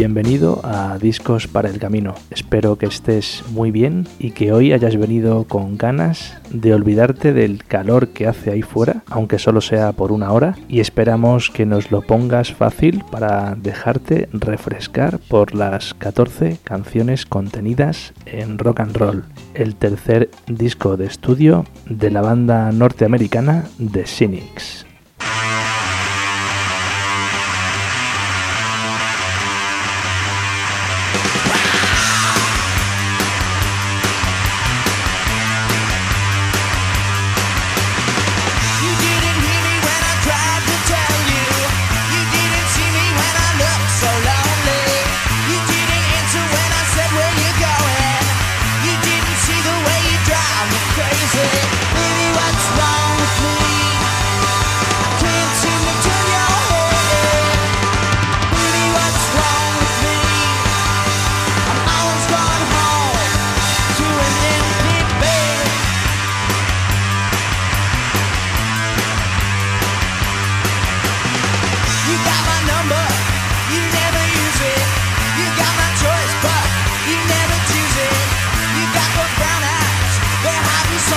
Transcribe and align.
bienvenido 0.00 0.62
a 0.64 0.96
Discos 0.96 1.46
para 1.46 1.68
el 1.68 1.78
Camino. 1.78 2.14
Espero 2.30 2.76
que 2.76 2.86
estés 2.86 3.44
muy 3.50 3.70
bien 3.70 4.08
y 4.18 4.30
que 4.30 4.50
hoy 4.50 4.72
hayas 4.72 4.96
venido 4.96 5.44
con 5.44 5.76
ganas 5.76 6.38
de 6.48 6.72
olvidarte 6.72 7.34
del 7.34 7.62
calor 7.64 8.08
que 8.08 8.26
hace 8.26 8.50
ahí 8.50 8.62
fuera, 8.62 9.02
aunque 9.10 9.38
solo 9.38 9.60
sea 9.60 9.92
por 9.92 10.10
una 10.10 10.32
hora, 10.32 10.56
y 10.70 10.80
esperamos 10.80 11.50
que 11.50 11.66
nos 11.66 11.90
lo 11.90 12.00
pongas 12.00 12.50
fácil 12.50 13.04
para 13.10 13.54
dejarte 13.56 14.30
refrescar 14.32 15.18
por 15.18 15.54
las 15.54 15.92
14 15.92 16.56
canciones 16.64 17.26
contenidas 17.26 18.14
en 18.24 18.56
Rock 18.56 18.80
and 18.80 18.96
Roll, 18.96 19.24
el 19.52 19.74
tercer 19.74 20.30
disco 20.46 20.96
de 20.96 21.04
estudio 21.04 21.66
de 21.84 22.10
la 22.10 22.22
banda 22.22 22.72
norteamericana 22.72 23.66
The 23.92 24.06
Cynics. 24.06 24.86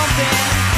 Hasta 0.03 0.72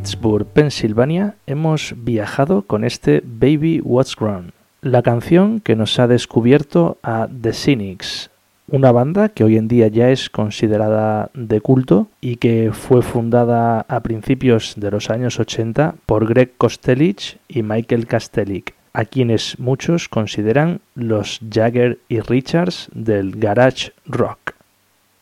Pittsburgh, 0.00 0.46
Pensilvania, 0.46 1.34
hemos 1.46 1.92
viajado 1.94 2.62
con 2.62 2.84
este 2.84 3.22
Baby 3.22 3.82
What's 3.84 4.16
Grown, 4.16 4.54
la 4.80 5.02
canción 5.02 5.60
que 5.60 5.76
nos 5.76 5.98
ha 5.98 6.06
descubierto 6.06 6.96
a 7.02 7.28
The 7.28 7.52
Cynics, 7.52 8.30
una 8.68 8.92
banda 8.92 9.28
que 9.28 9.44
hoy 9.44 9.58
en 9.58 9.68
día 9.68 9.88
ya 9.88 10.08
es 10.08 10.30
considerada 10.30 11.30
de 11.34 11.60
culto 11.60 12.06
y 12.22 12.36
que 12.36 12.70
fue 12.72 13.02
fundada 13.02 13.84
a 13.88 14.00
principios 14.00 14.72
de 14.78 14.90
los 14.90 15.10
años 15.10 15.38
80 15.38 15.96
por 16.06 16.26
Greg 16.26 16.54
Kostelich 16.56 17.36
y 17.46 17.62
Michael 17.62 18.06
Kastelik, 18.06 18.72
a 18.94 19.04
quienes 19.04 19.58
muchos 19.58 20.08
consideran 20.08 20.80
los 20.94 21.40
Jagger 21.46 21.98
y 22.08 22.20
Richards 22.20 22.88
del 22.94 23.32
garage 23.32 23.92
rock. 24.06 24.39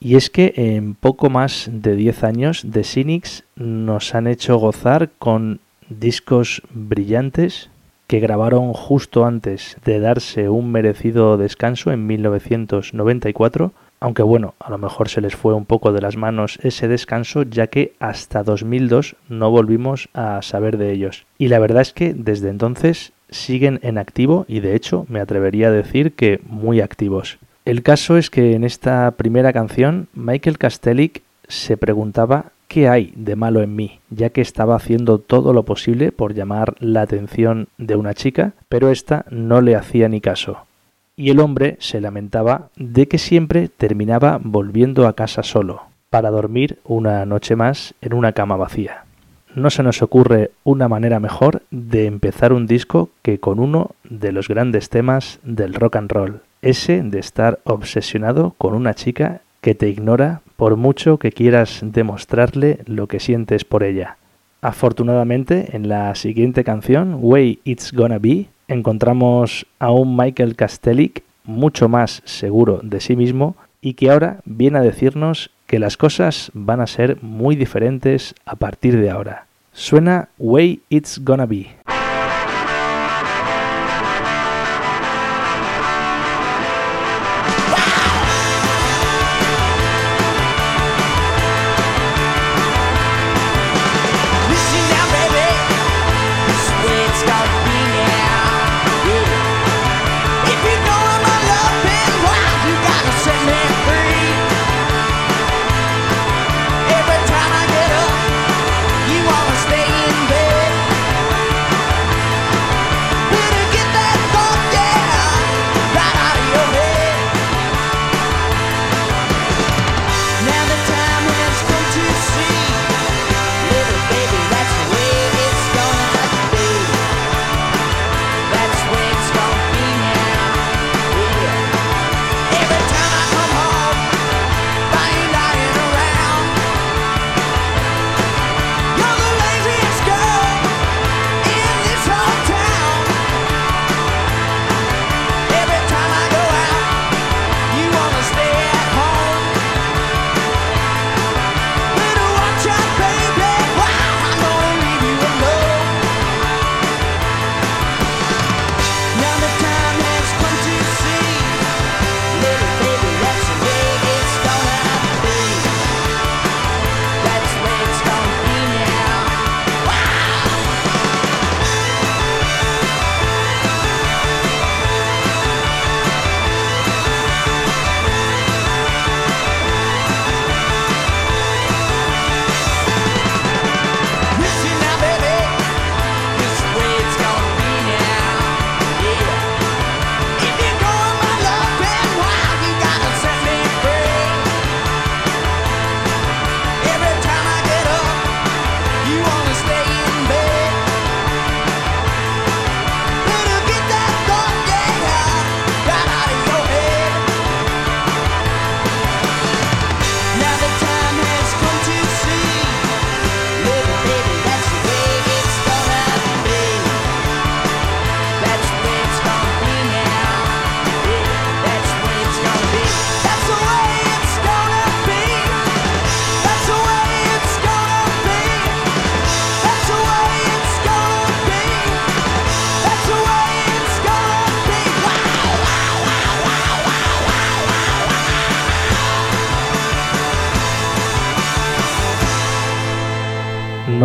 Y 0.00 0.16
es 0.16 0.30
que 0.30 0.52
en 0.56 0.94
poco 0.94 1.28
más 1.28 1.68
de 1.72 1.96
10 1.96 2.24
años 2.24 2.66
The 2.70 2.84
Cynics 2.84 3.44
nos 3.56 4.14
han 4.14 4.26
hecho 4.28 4.56
gozar 4.56 5.10
con 5.18 5.60
discos 5.88 6.62
brillantes 6.70 7.70
que 8.06 8.20
grabaron 8.20 8.72
justo 8.72 9.26
antes 9.26 9.76
de 9.84 10.00
darse 10.00 10.48
un 10.48 10.72
merecido 10.72 11.36
descanso 11.36 11.92
en 11.92 12.06
1994, 12.06 13.72
aunque 14.00 14.22
bueno, 14.22 14.54
a 14.60 14.70
lo 14.70 14.78
mejor 14.78 15.08
se 15.08 15.20
les 15.20 15.34
fue 15.34 15.52
un 15.52 15.66
poco 15.66 15.92
de 15.92 16.00
las 16.00 16.16
manos 16.16 16.58
ese 16.62 16.88
descanso 16.88 17.42
ya 17.42 17.66
que 17.66 17.92
hasta 17.98 18.44
2002 18.44 19.16
no 19.28 19.50
volvimos 19.50 20.08
a 20.14 20.40
saber 20.42 20.78
de 20.78 20.92
ellos. 20.92 21.26
Y 21.36 21.48
la 21.48 21.58
verdad 21.58 21.82
es 21.82 21.92
que 21.92 22.14
desde 22.14 22.48
entonces 22.48 23.12
siguen 23.30 23.78
en 23.82 23.98
activo 23.98 24.46
y 24.48 24.60
de 24.60 24.74
hecho 24.74 25.04
me 25.08 25.20
atrevería 25.20 25.68
a 25.68 25.72
decir 25.72 26.14
que 26.14 26.40
muy 26.46 26.80
activos. 26.80 27.38
El 27.68 27.82
caso 27.82 28.16
es 28.16 28.30
que 28.30 28.54
en 28.54 28.64
esta 28.64 29.10
primera 29.10 29.52
canción 29.52 30.08
Michael 30.14 30.56
Kastelik 30.56 31.20
se 31.48 31.76
preguntaba 31.76 32.46
qué 32.66 32.88
hay 32.88 33.12
de 33.14 33.36
malo 33.36 33.60
en 33.60 33.76
mí, 33.76 34.00
ya 34.08 34.30
que 34.30 34.40
estaba 34.40 34.74
haciendo 34.74 35.18
todo 35.18 35.52
lo 35.52 35.64
posible 35.64 36.10
por 36.10 36.32
llamar 36.32 36.76
la 36.78 37.02
atención 37.02 37.68
de 37.76 37.94
una 37.96 38.14
chica, 38.14 38.54
pero 38.70 38.88
ésta 38.88 39.26
no 39.28 39.60
le 39.60 39.76
hacía 39.76 40.08
ni 40.08 40.22
caso. 40.22 40.64
Y 41.14 41.28
el 41.28 41.40
hombre 41.40 41.76
se 41.78 42.00
lamentaba 42.00 42.70
de 42.76 43.06
que 43.06 43.18
siempre 43.18 43.68
terminaba 43.68 44.40
volviendo 44.42 45.06
a 45.06 45.12
casa 45.12 45.42
solo, 45.42 45.82
para 46.08 46.30
dormir 46.30 46.78
una 46.84 47.26
noche 47.26 47.54
más 47.54 47.92
en 48.00 48.14
una 48.14 48.32
cama 48.32 48.56
vacía. 48.56 49.04
No 49.54 49.68
se 49.68 49.82
nos 49.82 50.00
ocurre 50.00 50.52
una 50.64 50.88
manera 50.88 51.20
mejor 51.20 51.60
de 51.70 52.06
empezar 52.06 52.54
un 52.54 52.66
disco 52.66 53.10
que 53.20 53.40
con 53.40 53.60
uno 53.60 53.90
de 54.04 54.32
los 54.32 54.48
grandes 54.48 54.88
temas 54.88 55.38
del 55.42 55.74
rock 55.74 55.96
and 55.96 56.10
roll, 56.10 56.40
ese 56.62 57.02
de 57.02 57.18
estar 57.18 57.60
obsesionado 57.64 58.54
con 58.58 58.74
una 58.74 58.94
chica 58.94 59.40
que 59.60 59.74
te 59.74 59.88
ignora 59.88 60.42
por 60.56 60.76
mucho 60.76 61.18
que 61.18 61.32
quieras 61.32 61.80
demostrarle 61.82 62.80
lo 62.86 63.06
que 63.06 63.20
sientes 63.20 63.64
por 63.64 63.84
ella. 63.84 64.16
Afortunadamente, 64.60 65.76
en 65.76 65.88
la 65.88 66.14
siguiente 66.14 66.64
canción, 66.64 67.18
Way 67.20 67.60
It's 67.64 67.92
Gonna 67.92 68.18
Be, 68.18 68.46
encontramos 68.66 69.66
a 69.78 69.92
un 69.92 70.16
Michael 70.16 70.56
Kastelik 70.56 71.22
mucho 71.44 71.88
más 71.88 72.22
seguro 72.24 72.80
de 72.82 73.00
sí 73.00 73.14
mismo 73.14 73.56
y 73.80 73.94
que 73.94 74.10
ahora 74.10 74.40
viene 74.44 74.78
a 74.78 74.82
decirnos 74.82 75.50
que 75.66 75.78
las 75.78 75.96
cosas 75.96 76.50
van 76.54 76.80
a 76.80 76.86
ser 76.86 77.22
muy 77.22 77.54
diferentes 77.54 78.34
a 78.44 78.56
partir 78.56 78.98
de 78.98 79.10
ahora. 79.10 79.46
Suena 79.72 80.28
Way 80.38 80.80
It's 80.88 81.22
Gonna 81.24 81.46
Be. 81.46 81.77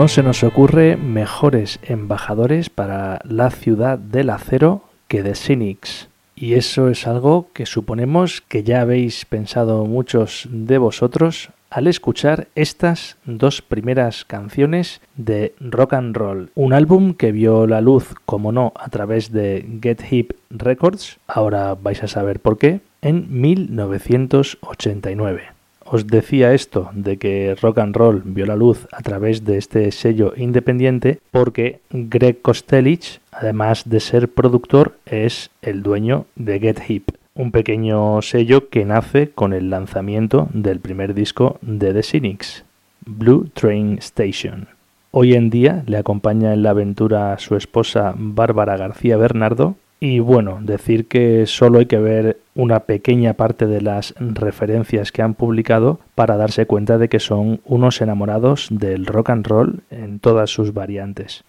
No 0.04 0.10
se 0.10 0.22
nos 0.22 0.44
ocurre 0.44 0.98
mejores 0.98 1.80
embajadores 1.82 2.70
para 2.70 3.22
la 3.24 3.50
ciudad 3.52 3.98
del 3.98 4.32
acero 4.32 4.84
que 5.08 5.24
The 5.24 5.34
Cynics. 5.34 6.10
Y 6.36 6.56
eso 6.56 6.90
es 6.90 7.08
algo 7.08 7.48
que 7.54 7.66
suponemos 7.66 8.42
que 8.42 8.64
ya 8.64 8.82
habéis 8.82 9.24
pensado 9.24 9.86
muchos 9.86 10.50
de 10.52 10.78
vosotros 10.78 11.52
al 11.70 11.88
escuchar 11.88 12.50
estas 12.54 13.16
dos 13.24 13.62
primeras 13.62 14.26
canciones 14.26 15.00
de 15.16 15.56
Rock 15.62 15.94
and 15.94 16.18
Roll, 16.18 16.50
un 16.54 16.74
álbum 16.74 17.14
que 17.14 17.32
vio 17.32 17.66
la 17.66 17.80
luz, 17.80 18.14
como 18.26 18.52
no, 18.52 18.74
a 18.76 18.90
través 18.90 19.32
de 19.32 19.66
Get 19.82 20.02
Hip 20.12 20.34
Records, 20.50 21.18
ahora 21.28 21.76
vais 21.76 22.04
a 22.04 22.10
saber 22.10 22.42
por 22.42 22.58
qué, 22.58 22.82
en 23.02 23.40
1989. 23.40 25.53
Os 25.94 26.08
decía 26.08 26.56
esto 26.56 26.90
de 26.96 27.18
que 27.18 27.54
Rock 27.62 27.78
and 27.78 27.96
Roll 27.96 28.24
vio 28.26 28.48
la 28.48 28.56
luz 28.56 28.88
a 28.92 29.04
través 29.04 29.46
de 29.46 29.60
este 29.60 29.92
sello 29.92 30.34
independiente 30.36 31.20
porque 31.30 31.82
Greg 31.92 32.42
Kostelich, 32.42 33.22
además 33.32 33.88
de 33.88 34.00
ser 34.00 34.28
productor, 34.28 34.98
es 35.06 35.52
el 35.62 35.84
dueño 35.84 36.26
de 36.36 36.60
Get 36.60 36.80
Hip, 36.88 37.10
un 37.36 37.52
pequeño 37.52 38.24
sello 38.24 38.70
que 38.70 38.86
nace 38.86 39.30
con 39.30 39.54
el 39.54 39.70
lanzamiento 39.70 40.48
del 40.52 40.80
primer 40.80 41.14
disco 41.14 41.60
de 41.62 41.94
The 41.94 42.02
Cynics, 42.02 42.66
Blue 43.06 43.52
Train 43.54 44.00
Station. 44.00 44.70
Hoy 45.12 45.36
en 45.36 45.52
día 45.52 45.84
le 45.86 45.98
acompaña 45.98 46.56
en 46.56 46.64
la 46.64 46.72
aventura 46.72 47.38
su 47.38 47.56
esposa 47.56 48.16
Bárbara 48.18 48.78
García 48.78 49.16
Bernardo 49.16 49.76
y 50.04 50.20
bueno, 50.20 50.60
decir 50.62 51.08
que 51.08 51.46
solo 51.46 51.80
hay 51.80 51.86
que 51.86 51.98
ver 51.98 52.38
una 52.56 52.82
pequeña 52.82 53.36
parte 53.36 53.68
de 53.68 53.80
las 53.80 54.14
referencias 54.20 55.14
que 55.14 55.22
han 55.22 55.34
publicado 55.34 56.02
para 56.14 56.36
darse 56.36 56.66
cuenta 56.66 56.98
de 56.98 57.08
que 57.08 57.22
son 57.22 57.62
unos 57.64 58.02
enamorados 58.02 58.68
del 58.70 59.06
rock 59.06 59.30
and 59.30 59.48
roll 59.48 59.80
en 59.92 60.20
todas 60.20 60.50
sus 60.50 60.74
variantes. 60.74 61.46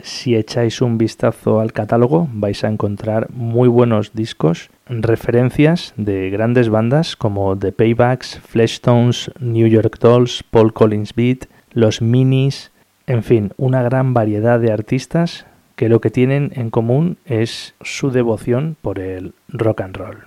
Si 0.00 0.36
echáis 0.36 0.82
un 0.82 0.98
vistazo 0.98 1.60
al 1.60 1.72
catálogo 1.72 2.28
vais 2.30 2.62
a 2.62 2.68
encontrar 2.68 3.30
muy 3.30 3.68
buenos 3.68 4.12
discos, 4.12 4.68
referencias 4.86 5.94
de 5.96 6.28
grandes 6.28 6.68
bandas 6.68 7.16
como 7.16 7.58
The 7.58 7.72
Paybacks, 7.72 8.38
Fleshtones, 8.38 9.30
New 9.40 9.66
York 9.66 9.96
Dolls, 9.98 10.44
Paul 10.50 10.74
Collins 10.74 11.14
Beat, 11.14 11.46
Los 11.72 12.02
Minis, 12.02 12.70
en 13.06 13.22
fin, 13.22 13.52
una 13.56 13.82
gran 13.82 14.12
variedad 14.12 14.60
de 14.60 14.72
artistas 14.72 15.46
que 15.76 15.88
lo 15.88 16.00
que 16.00 16.10
tienen 16.10 16.52
en 16.54 16.70
común 16.70 17.16
es 17.24 17.74
su 17.80 18.10
devoción 18.10 18.76
por 18.80 18.98
el 18.98 19.34
rock 19.48 19.80
and 19.80 19.96
roll. 19.96 20.18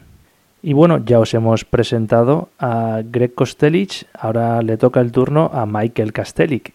Y 0.62 0.74
bueno, 0.74 1.04
ya 1.06 1.20
os 1.20 1.34
hemos 1.34 1.64
presentado 1.64 2.50
a 2.60 3.02
Greg 3.06 3.34
Kostelich, 3.34 4.06
ahora 4.14 4.62
le 4.62 4.78
toca 4.78 5.00
el 5.00 5.12
turno 5.12 5.50
a 5.54 5.66
Michael 5.66 6.14
Kastelik, 6.14 6.74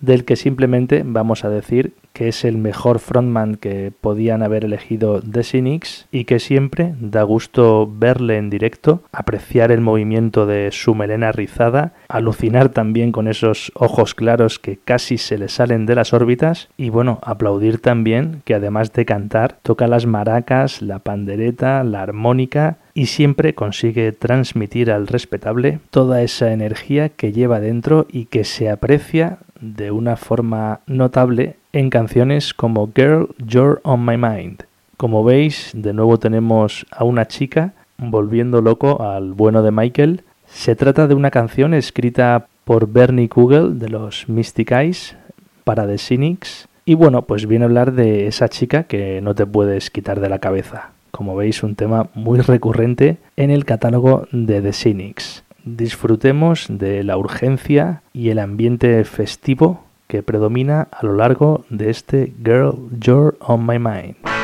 del 0.00 0.24
que 0.24 0.36
simplemente 0.36 1.02
vamos 1.04 1.44
a 1.44 1.48
decir 1.48 1.94
que 2.12 2.28
es 2.28 2.44
el 2.44 2.56
mejor 2.56 3.00
frontman 3.00 3.56
que 3.56 3.92
podían 4.00 4.42
haber 4.42 4.64
elegido 4.64 5.20
The 5.20 5.42
Cynics 5.42 6.06
y 6.12 6.24
que 6.24 6.38
siempre 6.38 6.94
da 7.00 7.24
gusto 7.24 7.90
verle 7.92 8.38
en 8.38 8.50
directo, 8.50 9.02
apreciar 9.12 9.72
el 9.72 9.80
movimiento 9.80 10.46
de 10.46 10.70
su 10.70 10.94
melena 10.94 11.32
rizada, 11.32 11.92
alucinar 12.08 12.68
también 12.68 13.10
con 13.10 13.26
esos 13.26 13.72
ojos 13.74 14.14
claros 14.14 14.60
que 14.60 14.78
casi 14.78 15.18
se 15.18 15.38
le 15.38 15.48
salen 15.48 15.86
de 15.86 15.96
las 15.96 16.12
órbitas 16.12 16.68
y 16.76 16.90
bueno, 16.90 17.18
aplaudir 17.22 17.80
también 17.80 18.42
que 18.44 18.54
además 18.54 18.92
de 18.92 19.04
cantar 19.04 19.58
toca 19.62 19.88
las 19.88 20.06
maracas, 20.06 20.82
la 20.82 21.00
pandereta, 21.00 21.82
la 21.82 22.02
armónica 22.02 22.78
y 22.94 23.06
siempre 23.06 23.54
consigue 23.54 24.12
transmitir 24.12 24.90
al 24.90 25.08
respetable 25.08 25.80
toda 25.90 26.22
esa 26.22 26.52
energía 26.52 27.08
que 27.08 27.32
lleva 27.32 27.58
dentro 27.58 28.06
y 28.08 28.26
que 28.26 28.44
se 28.44 28.70
aprecia 28.70 29.38
de 29.60 29.90
una 29.90 30.16
forma 30.16 30.80
notable 30.86 31.56
en 31.72 31.90
canciones 31.90 32.54
como 32.54 32.90
Girl, 32.94 33.34
You're 33.44 33.80
on 33.82 34.06
My 34.06 34.16
Mind. 34.16 34.64
Como 34.96 35.24
veis, 35.24 35.72
de 35.74 35.92
nuevo 35.92 36.18
tenemos 36.18 36.86
a 36.92 37.02
una 37.02 37.26
chica 37.26 37.72
volviendo 37.98 38.62
loco 38.62 39.02
al 39.02 39.32
bueno 39.32 39.62
de 39.62 39.72
Michael. 39.72 40.22
Se 40.46 40.76
trata 40.76 41.08
de 41.08 41.14
una 41.14 41.32
canción 41.32 41.74
escrita 41.74 42.46
por 42.64 42.88
Bernie 42.88 43.28
Kugel 43.28 43.78
de 43.80 43.88
los 43.88 44.28
Mystic 44.28 44.70
Eyes 44.70 45.16
para 45.64 45.86
The 45.86 45.98
Cynics. 45.98 46.68
Y 46.84 46.94
bueno, 46.94 47.22
pues 47.22 47.46
viene 47.46 47.64
a 47.64 47.66
hablar 47.66 47.92
de 47.92 48.26
esa 48.28 48.48
chica 48.48 48.84
que 48.84 49.20
no 49.20 49.34
te 49.34 49.46
puedes 49.46 49.90
quitar 49.90 50.20
de 50.20 50.28
la 50.28 50.38
cabeza. 50.38 50.93
Como 51.14 51.36
veis, 51.36 51.62
un 51.62 51.76
tema 51.76 52.08
muy 52.14 52.40
recurrente 52.40 53.18
en 53.36 53.50
el 53.50 53.64
catálogo 53.64 54.26
de 54.32 54.60
The 54.60 54.72
Cynics 54.72 55.44
disfrutemos 55.64 56.66
de 56.68 57.04
la 57.04 57.16
urgencia 57.16 58.02
y 58.12 58.30
el 58.30 58.38
ambiente 58.40 59.02
festivo 59.04 59.84
que 60.08 60.24
predomina 60.24 60.88
a 60.90 61.06
lo 61.06 61.14
largo 61.14 61.64
de 61.70 61.90
este 61.90 62.34
Girl, 62.44 62.90
You're 63.00 63.36
on 63.40 63.64
My 63.64 63.78
Mind. 63.78 64.43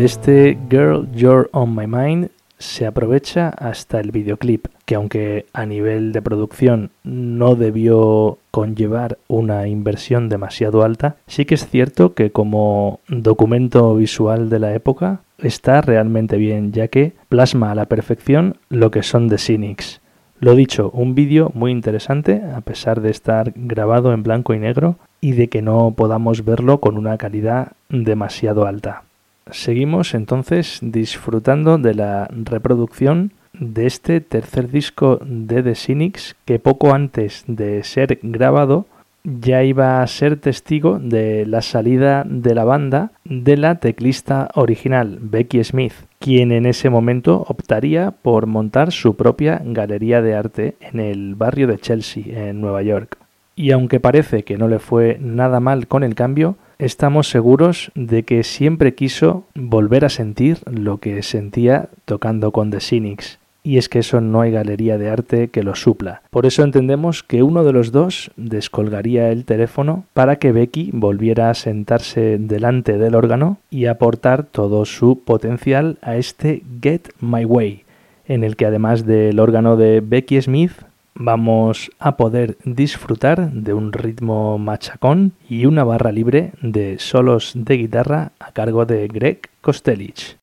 De 0.00 0.06
este 0.06 0.58
Girl 0.70 1.06
You're 1.14 1.50
on 1.52 1.76
My 1.76 1.86
Mind 1.86 2.30
se 2.56 2.86
aprovecha 2.86 3.50
hasta 3.50 4.00
el 4.00 4.12
videoclip, 4.12 4.68
que 4.86 4.94
aunque 4.94 5.44
a 5.52 5.66
nivel 5.66 6.12
de 6.12 6.22
producción 6.22 6.90
no 7.04 7.54
debió 7.54 8.38
conllevar 8.50 9.18
una 9.28 9.68
inversión 9.68 10.30
demasiado 10.30 10.84
alta, 10.84 11.16
sí 11.26 11.44
que 11.44 11.54
es 11.54 11.68
cierto 11.68 12.14
que 12.14 12.32
como 12.32 13.00
documento 13.08 13.94
visual 13.94 14.48
de 14.48 14.58
la 14.60 14.72
época 14.72 15.20
está 15.36 15.82
realmente 15.82 16.38
bien, 16.38 16.72
ya 16.72 16.88
que 16.88 17.12
plasma 17.28 17.70
a 17.70 17.74
la 17.74 17.84
perfección 17.84 18.56
lo 18.70 18.90
que 18.90 19.02
son 19.02 19.28
The 19.28 19.36
Cynics. 19.36 20.00
Lo 20.38 20.54
dicho, 20.54 20.90
un 20.94 21.14
vídeo 21.14 21.52
muy 21.52 21.72
interesante, 21.72 22.40
a 22.56 22.62
pesar 22.62 23.02
de 23.02 23.10
estar 23.10 23.52
grabado 23.54 24.14
en 24.14 24.22
blanco 24.22 24.54
y 24.54 24.60
negro 24.60 24.96
y 25.20 25.32
de 25.32 25.50
que 25.50 25.60
no 25.60 25.92
podamos 25.94 26.42
verlo 26.46 26.80
con 26.80 26.96
una 26.96 27.18
calidad 27.18 27.72
demasiado 27.90 28.66
alta. 28.66 29.02
Seguimos 29.50 30.14
entonces 30.14 30.78
disfrutando 30.82 31.78
de 31.78 31.94
la 31.94 32.28
reproducción 32.30 33.32
de 33.52 33.86
este 33.86 34.20
tercer 34.20 34.70
disco 34.70 35.18
de 35.24 35.62
The 35.62 35.74
Cynics 35.74 36.36
que 36.44 36.58
poco 36.58 36.94
antes 36.94 37.44
de 37.46 37.82
ser 37.84 38.18
grabado 38.22 38.86
ya 39.24 39.62
iba 39.62 40.02
a 40.02 40.06
ser 40.06 40.36
testigo 40.36 40.98
de 40.98 41.44
la 41.46 41.62
salida 41.62 42.24
de 42.26 42.54
la 42.54 42.64
banda 42.64 43.12
de 43.24 43.56
la 43.56 43.76
teclista 43.76 44.48
original, 44.54 45.18
Becky 45.20 45.62
Smith, 45.62 45.92
quien 46.18 46.52
en 46.52 46.66
ese 46.66 46.88
momento 46.88 47.44
optaría 47.48 48.12
por 48.12 48.46
montar 48.46 48.92
su 48.92 49.16
propia 49.16 49.60
galería 49.64 50.22
de 50.22 50.34
arte 50.34 50.76
en 50.80 51.00
el 51.00 51.34
barrio 51.34 51.66
de 51.66 51.78
Chelsea, 51.78 52.48
en 52.48 52.60
Nueva 52.60 52.82
York. 52.82 53.18
Y 53.60 53.72
aunque 53.72 54.00
parece 54.00 54.42
que 54.42 54.56
no 54.56 54.68
le 54.68 54.78
fue 54.78 55.18
nada 55.20 55.60
mal 55.60 55.86
con 55.86 56.02
el 56.02 56.14
cambio, 56.14 56.56
estamos 56.78 57.28
seguros 57.28 57.92
de 57.94 58.22
que 58.22 58.42
siempre 58.42 58.94
quiso 58.94 59.44
volver 59.54 60.06
a 60.06 60.08
sentir 60.08 60.60
lo 60.64 60.96
que 60.96 61.22
sentía 61.22 61.90
tocando 62.06 62.52
con 62.52 62.70
The 62.70 62.80
Cynics. 62.80 63.38
Y 63.62 63.76
es 63.76 63.90
que 63.90 63.98
eso 63.98 64.22
no 64.22 64.40
hay 64.40 64.50
galería 64.50 64.96
de 64.96 65.10
arte 65.10 65.48
que 65.48 65.62
lo 65.62 65.74
supla. 65.74 66.22
Por 66.30 66.46
eso 66.46 66.62
entendemos 66.62 67.22
que 67.22 67.42
uno 67.42 67.62
de 67.62 67.74
los 67.74 67.92
dos 67.92 68.30
descolgaría 68.38 69.28
el 69.28 69.44
teléfono 69.44 70.04
para 70.14 70.36
que 70.36 70.52
Becky 70.52 70.88
volviera 70.94 71.50
a 71.50 71.54
sentarse 71.54 72.38
delante 72.38 72.96
del 72.96 73.14
órgano 73.14 73.58
y 73.68 73.84
aportar 73.84 74.44
todo 74.44 74.86
su 74.86 75.22
potencial 75.22 75.98
a 76.00 76.16
este 76.16 76.62
Get 76.80 77.10
My 77.20 77.44
Way, 77.44 77.84
en 78.24 78.42
el 78.42 78.56
que 78.56 78.64
además 78.64 79.04
del 79.04 79.38
órgano 79.38 79.76
de 79.76 80.00
Becky 80.00 80.40
Smith 80.40 80.72
vamos 81.20 81.90
a 81.98 82.16
poder 82.16 82.56
disfrutar 82.64 83.52
de 83.52 83.74
un 83.74 83.92
ritmo 83.92 84.58
machacón 84.58 85.32
y 85.48 85.66
una 85.66 85.84
barra 85.84 86.10
libre 86.10 86.52
de 86.62 86.98
solos 86.98 87.52
de 87.54 87.76
guitarra 87.76 88.32
a 88.40 88.52
cargo 88.52 88.86
de 88.86 89.06
Greg 89.06 89.50
Kostelich. 89.60 90.38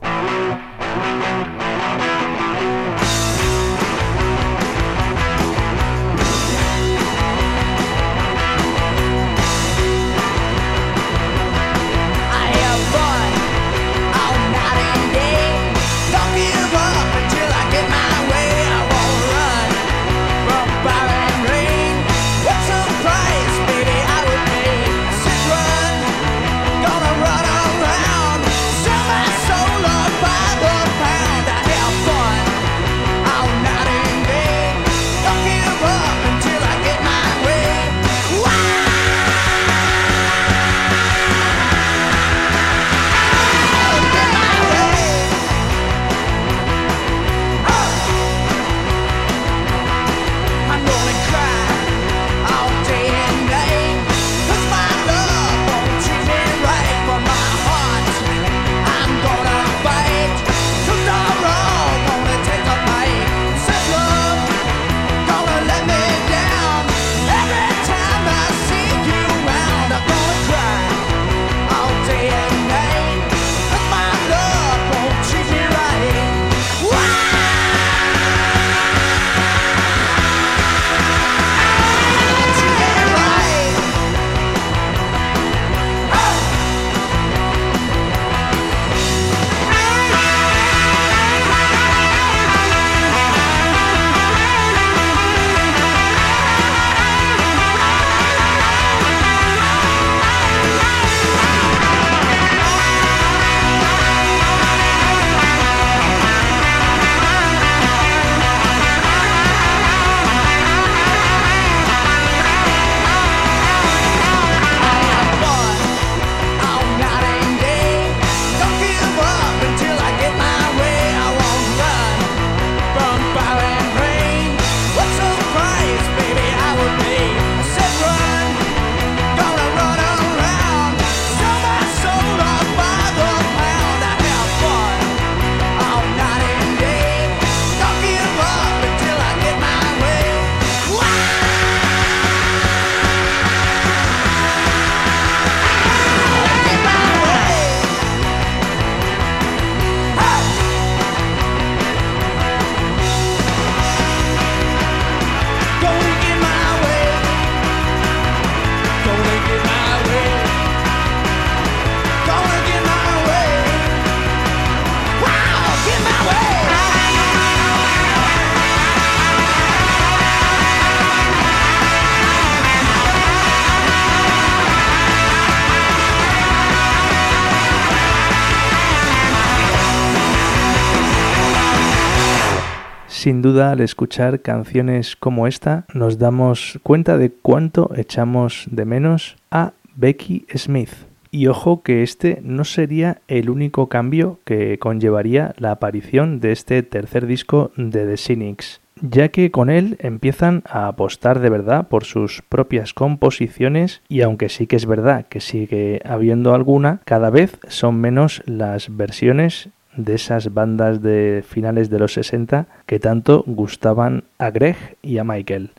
Sin 183.27 183.41
duda, 183.41 183.71
al 183.71 183.81
escuchar 183.81 184.39
canciones 184.39 185.17
como 185.17 185.47
esta, 185.47 185.83
nos 185.93 186.17
damos 186.17 186.79
cuenta 186.81 187.17
de 187.17 187.29
cuánto 187.29 187.91
echamos 187.97 188.67
de 188.71 188.85
menos 188.85 189.35
a 189.51 189.73
Becky 189.97 190.45
Smith. 190.55 190.91
Y 191.29 191.47
ojo 191.47 191.83
que 191.83 192.03
este 192.03 192.39
no 192.41 192.63
sería 192.63 193.19
el 193.27 193.49
único 193.49 193.89
cambio 193.89 194.39
que 194.45 194.79
conllevaría 194.79 195.53
la 195.57 195.71
aparición 195.71 196.39
de 196.39 196.53
este 196.53 196.83
tercer 196.83 197.27
disco 197.27 197.71
de 197.75 198.05
The 198.05 198.15
Cynics, 198.15 198.79
ya 199.01 199.27
que 199.27 199.51
con 199.51 199.69
él 199.69 199.97
empiezan 199.99 200.63
a 200.65 200.87
apostar 200.87 201.41
de 201.41 201.49
verdad 201.49 201.89
por 201.89 202.05
sus 202.05 202.41
propias 202.47 202.93
composiciones 202.93 204.01
y 204.07 204.21
aunque 204.21 204.47
sí 204.47 204.67
que 204.67 204.77
es 204.77 204.85
verdad 204.85 205.25
que 205.27 205.41
sigue 205.41 206.01
habiendo 206.05 206.53
alguna, 206.53 207.01
cada 207.03 207.29
vez 207.29 207.59
son 207.67 207.99
menos 207.99 208.41
las 208.45 208.95
versiones 208.95 209.67
de 209.97 210.15
esas 210.15 210.53
bandas 210.53 211.01
de 211.01 211.43
finales 211.45 211.89
de 211.89 211.99
los 211.99 212.13
60 212.13 212.67
que 212.85 212.99
tanto 212.99 213.43
gustaban 213.45 214.23
a 214.37 214.51
Greg 214.51 214.77
y 215.01 215.17
a 215.17 215.25
Michael. 215.25 215.71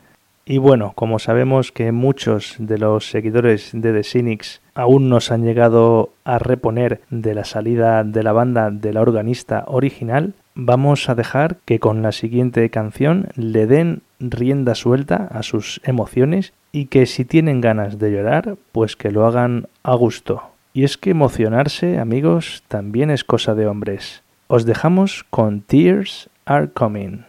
Y 0.50 0.57
bueno, 0.57 0.92
como 0.94 1.18
sabemos 1.18 1.72
que 1.72 1.92
muchos 1.92 2.57
de 2.59 2.78
los 2.78 3.11
seguidores 3.11 3.70
de 3.74 3.92
The 3.92 4.02
Cynics 4.02 4.62
aún 4.74 5.11
no 5.11 5.20
se 5.20 5.35
han 5.35 5.44
llegado 5.44 6.11
a 6.24 6.38
reponer 6.38 7.02
de 7.11 7.35
la 7.35 7.44
salida 7.44 8.02
de 8.02 8.22
la 8.22 8.33
banda 8.33 8.70
de 8.70 8.94
la 8.94 9.02
organista 9.02 9.64
original, 9.66 10.33
vamos 10.54 11.11
a 11.11 11.14
dejar 11.14 11.57
que 11.66 11.81
con 11.81 12.00
la 12.00 12.12
siguiente 12.12 12.70
canción 12.70 13.28
le 13.37 13.66
den 13.66 14.00
rienda 14.20 14.74
suelta 14.74 15.28
a 15.31 15.42
sus 15.42 15.83
emociones 15.85 16.54
y 16.72 16.87
que 16.87 17.04
si 17.04 17.26
tienen 17.26 17.61
ganas 17.61 17.98
de 17.98 18.11
llorar, 18.11 18.57
pues 18.72 18.96
que 18.96 19.11
lo 19.11 19.26
hagan 19.26 19.66
a 19.83 19.94
gusto. 19.96 20.42
Y 20.72 20.85
es 20.85 20.96
que 20.96 21.11
emocionarse, 21.11 21.98
amigos, 21.98 22.62
también 22.68 23.11
es 23.11 23.24
cosa 23.24 23.54
de 23.54 23.66
hombres. 23.66 24.22
Os 24.46 24.64
dejamos 24.64 25.24
con 25.31 25.61
Tears 25.61 26.31
Are 26.44 26.68
Coming. 26.70 27.28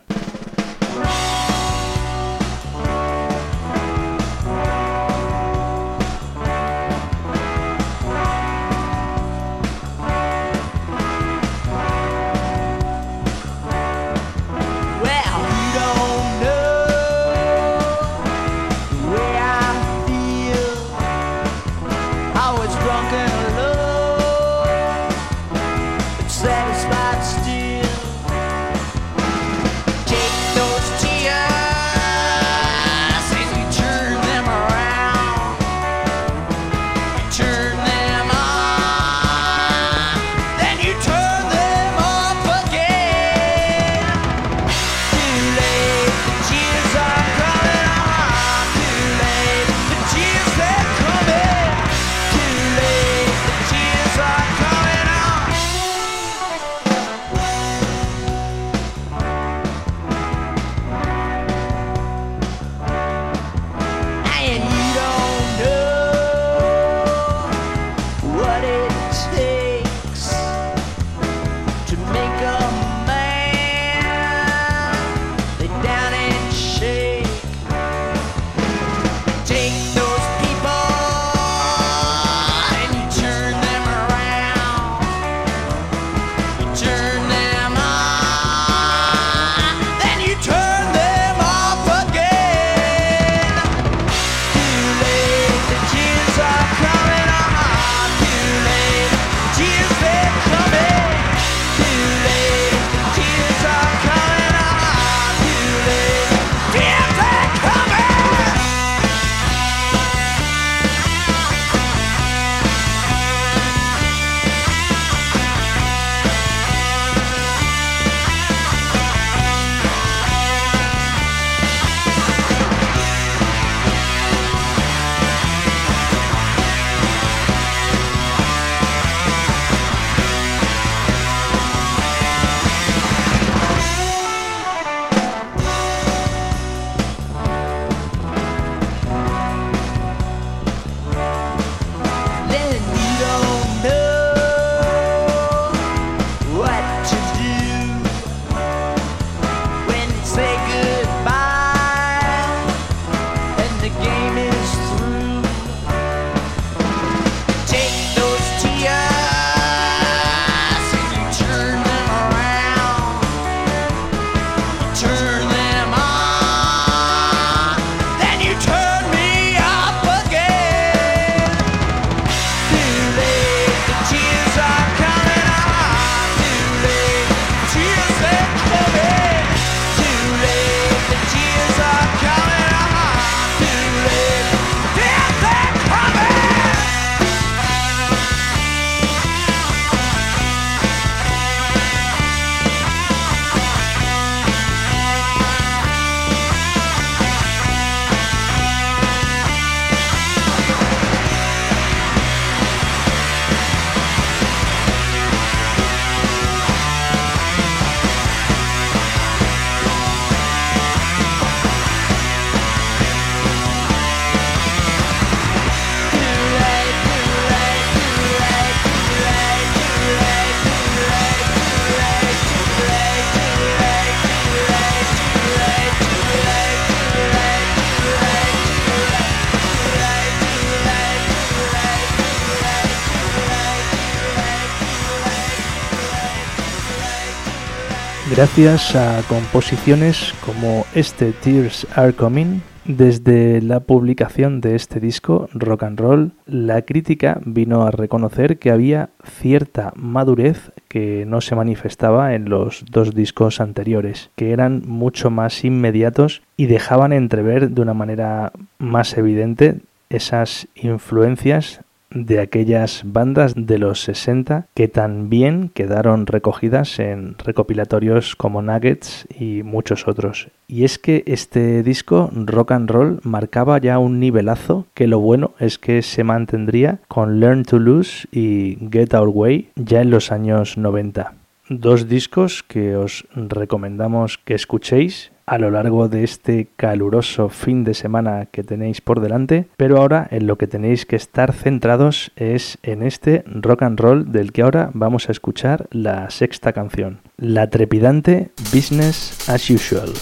Gracias 238.39 238.95
a 238.95 239.21
composiciones 239.27 240.33
como 240.45 240.85
este 240.95 241.33
Tears 241.33 241.85
Are 241.93 242.13
Coming, 242.13 242.61
desde 242.85 243.61
la 243.61 243.81
publicación 243.81 244.61
de 244.61 244.77
este 244.77 245.01
disco, 245.01 245.49
Rock 245.51 245.83
and 245.83 245.99
Roll, 245.99 246.31
la 246.45 246.83
crítica 246.83 247.41
vino 247.43 247.81
a 247.81 247.91
reconocer 247.91 248.57
que 248.57 248.71
había 248.71 249.09
cierta 249.25 249.91
madurez 249.97 250.71
que 250.87 251.25
no 251.25 251.41
se 251.41 251.55
manifestaba 251.55 252.33
en 252.33 252.49
los 252.49 252.85
dos 252.89 253.13
discos 253.13 253.59
anteriores, 253.59 254.29
que 254.37 254.53
eran 254.53 254.83
mucho 254.87 255.29
más 255.29 255.65
inmediatos 255.65 256.41
y 256.55 256.67
dejaban 256.67 257.11
entrever 257.11 257.71
de 257.71 257.81
una 257.81 257.93
manera 257.93 258.53
más 258.77 259.17
evidente 259.17 259.79
esas 260.09 260.69
influencias 260.75 261.81
de 262.11 262.39
aquellas 262.39 263.03
bandas 263.05 263.53
de 263.55 263.77
los 263.77 264.01
60 264.01 264.67
que 264.73 264.87
también 264.87 265.69
quedaron 265.73 266.25
recogidas 266.25 266.99
en 266.99 267.35
recopilatorios 267.37 268.35
como 268.35 268.61
Nuggets 268.61 269.27
y 269.37 269.63
muchos 269.63 270.07
otros. 270.07 270.49
Y 270.67 270.83
es 270.83 270.99
que 270.99 271.23
este 271.25 271.83
disco, 271.83 272.29
Rock 272.33 272.71
and 272.71 272.89
Roll, 272.89 273.19
marcaba 273.23 273.77
ya 273.79 273.99
un 273.99 274.19
nivelazo 274.19 274.85
que 274.93 275.07
lo 275.07 275.19
bueno 275.19 275.53
es 275.59 275.77
que 275.77 276.01
se 276.01 276.23
mantendría 276.23 276.99
con 277.07 277.39
Learn 277.39 277.63
to 277.63 277.79
Lose 277.79 278.27
y 278.31 278.77
Get 278.91 279.13
Our 279.13 279.29
Way 279.29 279.69
ya 279.75 280.01
en 280.01 280.11
los 280.11 280.31
años 280.31 280.77
90. 280.77 281.33
Dos 281.69 282.09
discos 282.09 282.63
que 282.63 282.95
os 282.95 283.27
recomendamos 283.35 284.39
que 284.39 284.55
escuchéis 284.55 285.31
a 285.49 285.57
lo 285.57 285.71
largo 285.71 286.07
de 286.07 286.23
este 286.23 286.67
caluroso 286.75 287.49
fin 287.49 287.83
de 287.83 287.95
semana 287.95 288.45
que 288.51 288.63
tenéis 288.63 289.01
por 289.01 289.19
delante, 289.19 289.65
pero 289.77 289.97
ahora 289.97 290.27
en 290.29 290.45
lo 290.45 290.57
que 290.57 290.67
tenéis 290.67 291.07
que 291.07 291.15
estar 291.15 291.53
centrados 291.53 292.31
es 292.35 292.77
en 292.83 293.01
este 293.01 293.43
rock 293.47 293.81
and 293.81 293.99
roll 293.99 294.31
del 294.31 294.51
que 294.51 294.61
ahora 294.61 294.91
vamos 294.93 295.27
a 295.27 295.31
escuchar 295.31 295.87
la 295.89 296.29
sexta 296.29 296.71
canción, 296.71 297.21
la 297.37 297.67
trepidante 297.67 298.51
Business 298.71 299.49
as 299.49 299.71
Usual. 299.71 300.13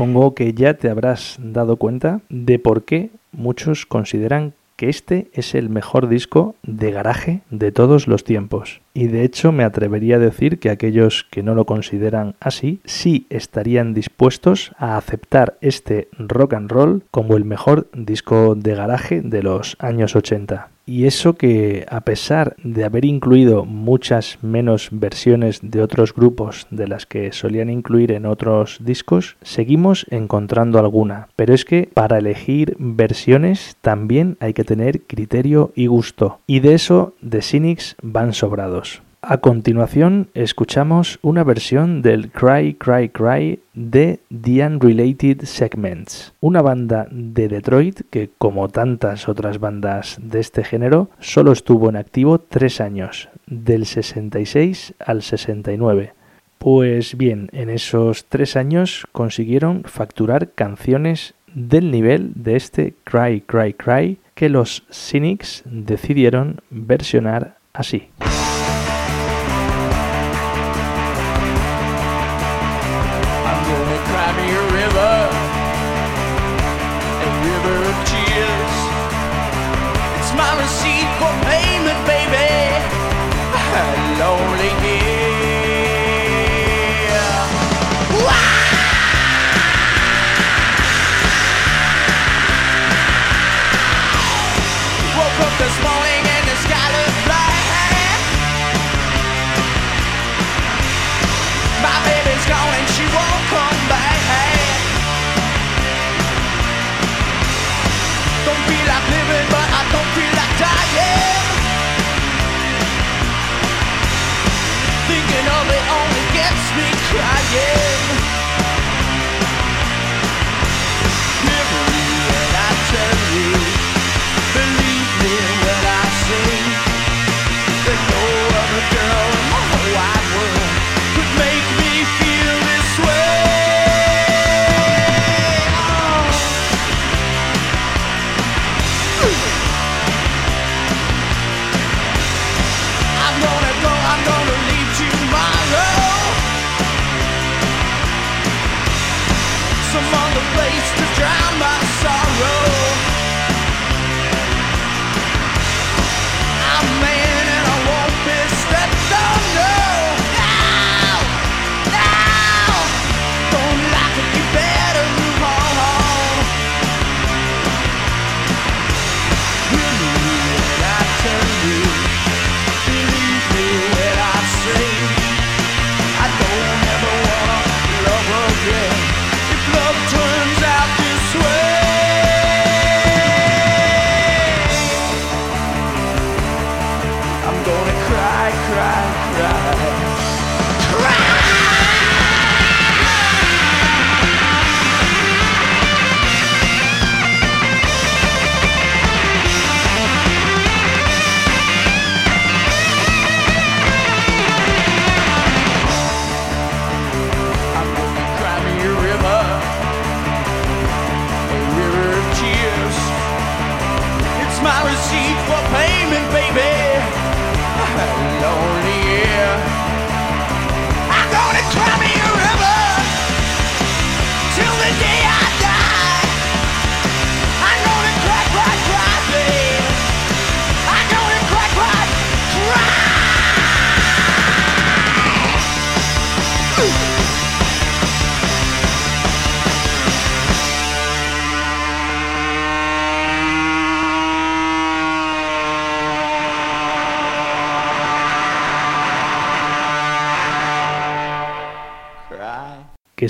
Supongo 0.00 0.34
que 0.34 0.54
ya 0.54 0.72
te 0.78 0.88
habrás 0.88 1.36
dado 1.38 1.76
cuenta 1.76 2.22
de 2.30 2.58
por 2.58 2.84
qué 2.84 3.10
muchos 3.32 3.84
consideran 3.84 4.54
que 4.76 4.88
este 4.88 5.28
es 5.34 5.54
el 5.54 5.68
mejor 5.68 6.08
disco 6.08 6.54
de 6.62 6.90
garaje 6.90 7.42
de 7.50 7.70
todos 7.70 8.08
los 8.08 8.24
tiempos. 8.24 8.80
Y 8.94 9.08
de 9.08 9.24
hecho 9.24 9.52
me 9.52 9.62
atrevería 9.62 10.16
a 10.16 10.18
decir 10.18 10.58
que 10.58 10.70
aquellos 10.70 11.26
que 11.30 11.42
no 11.42 11.54
lo 11.54 11.66
consideran 11.66 12.34
así 12.40 12.80
sí 12.86 13.26
estarían 13.28 13.92
dispuestos 13.92 14.72
a 14.78 14.96
aceptar 14.96 15.58
este 15.60 16.08
rock 16.18 16.54
and 16.54 16.72
roll 16.72 17.02
como 17.10 17.36
el 17.36 17.44
mejor 17.44 17.90
disco 17.92 18.54
de 18.54 18.74
garaje 18.74 19.20
de 19.20 19.42
los 19.42 19.76
años 19.80 20.16
80. 20.16 20.70
Y 20.90 21.06
eso 21.06 21.34
que 21.34 21.86
a 21.88 22.00
pesar 22.00 22.56
de 22.64 22.82
haber 22.82 23.04
incluido 23.04 23.64
muchas 23.64 24.40
menos 24.42 24.88
versiones 24.90 25.60
de 25.62 25.82
otros 25.82 26.12
grupos 26.12 26.66
de 26.72 26.88
las 26.88 27.06
que 27.06 27.30
solían 27.30 27.70
incluir 27.70 28.10
en 28.10 28.26
otros 28.26 28.78
discos, 28.80 29.36
seguimos 29.40 30.04
encontrando 30.10 30.80
alguna. 30.80 31.28
Pero 31.36 31.54
es 31.54 31.64
que 31.64 31.88
para 31.94 32.18
elegir 32.18 32.74
versiones 32.80 33.76
también 33.82 34.36
hay 34.40 34.52
que 34.52 34.64
tener 34.64 35.02
criterio 35.02 35.70
y 35.76 35.86
gusto. 35.86 36.40
Y 36.48 36.58
de 36.58 36.74
eso 36.74 37.14
The 37.22 37.40
Cynics 37.40 37.94
van 38.02 38.32
sobrados. 38.32 39.00
A 39.22 39.36
continuación 39.36 40.28
escuchamos 40.32 41.18
una 41.20 41.44
versión 41.44 42.00
del 42.00 42.30
Cry 42.30 42.72
Cry 42.74 43.10
Cry 43.10 43.60
de 43.74 44.20
The 44.30 44.66
Unrelated 44.66 45.44
Segments, 45.44 46.32
una 46.40 46.62
banda 46.62 47.06
de 47.10 47.48
Detroit 47.48 48.00
que, 48.08 48.30
como 48.38 48.70
tantas 48.70 49.28
otras 49.28 49.60
bandas 49.60 50.16
de 50.22 50.40
este 50.40 50.64
género, 50.64 51.10
solo 51.18 51.52
estuvo 51.52 51.90
en 51.90 51.96
activo 51.96 52.38
tres 52.40 52.80
años, 52.80 53.28
del 53.46 53.84
66 53.84 54.94
al 54.98 55.20
69. 55.20 56.14
Pues 56.56 57.18
bien, 57.18 57.50
en 57.52 57.68
esos 57.68 58.24
tres 58.24 58.56
años 58.56 59.06
consiguieron 59.12 59.84
facturar 59.84 60.52
canciones 60.52 61.34
del 61.54 61.90
nivel 61.90 62.32
de 62.36 62.56
este 62.56 62.94
Cry 63.04 63.42
Cry 63.42 63.74
Cry 63.74 64.18
que 64.34 64.48
los 64.48 64.82
Cynics 64.90 65.62
decidieron 65.66 66.62
versionar 66.70 67.58
así. 67.74 68.08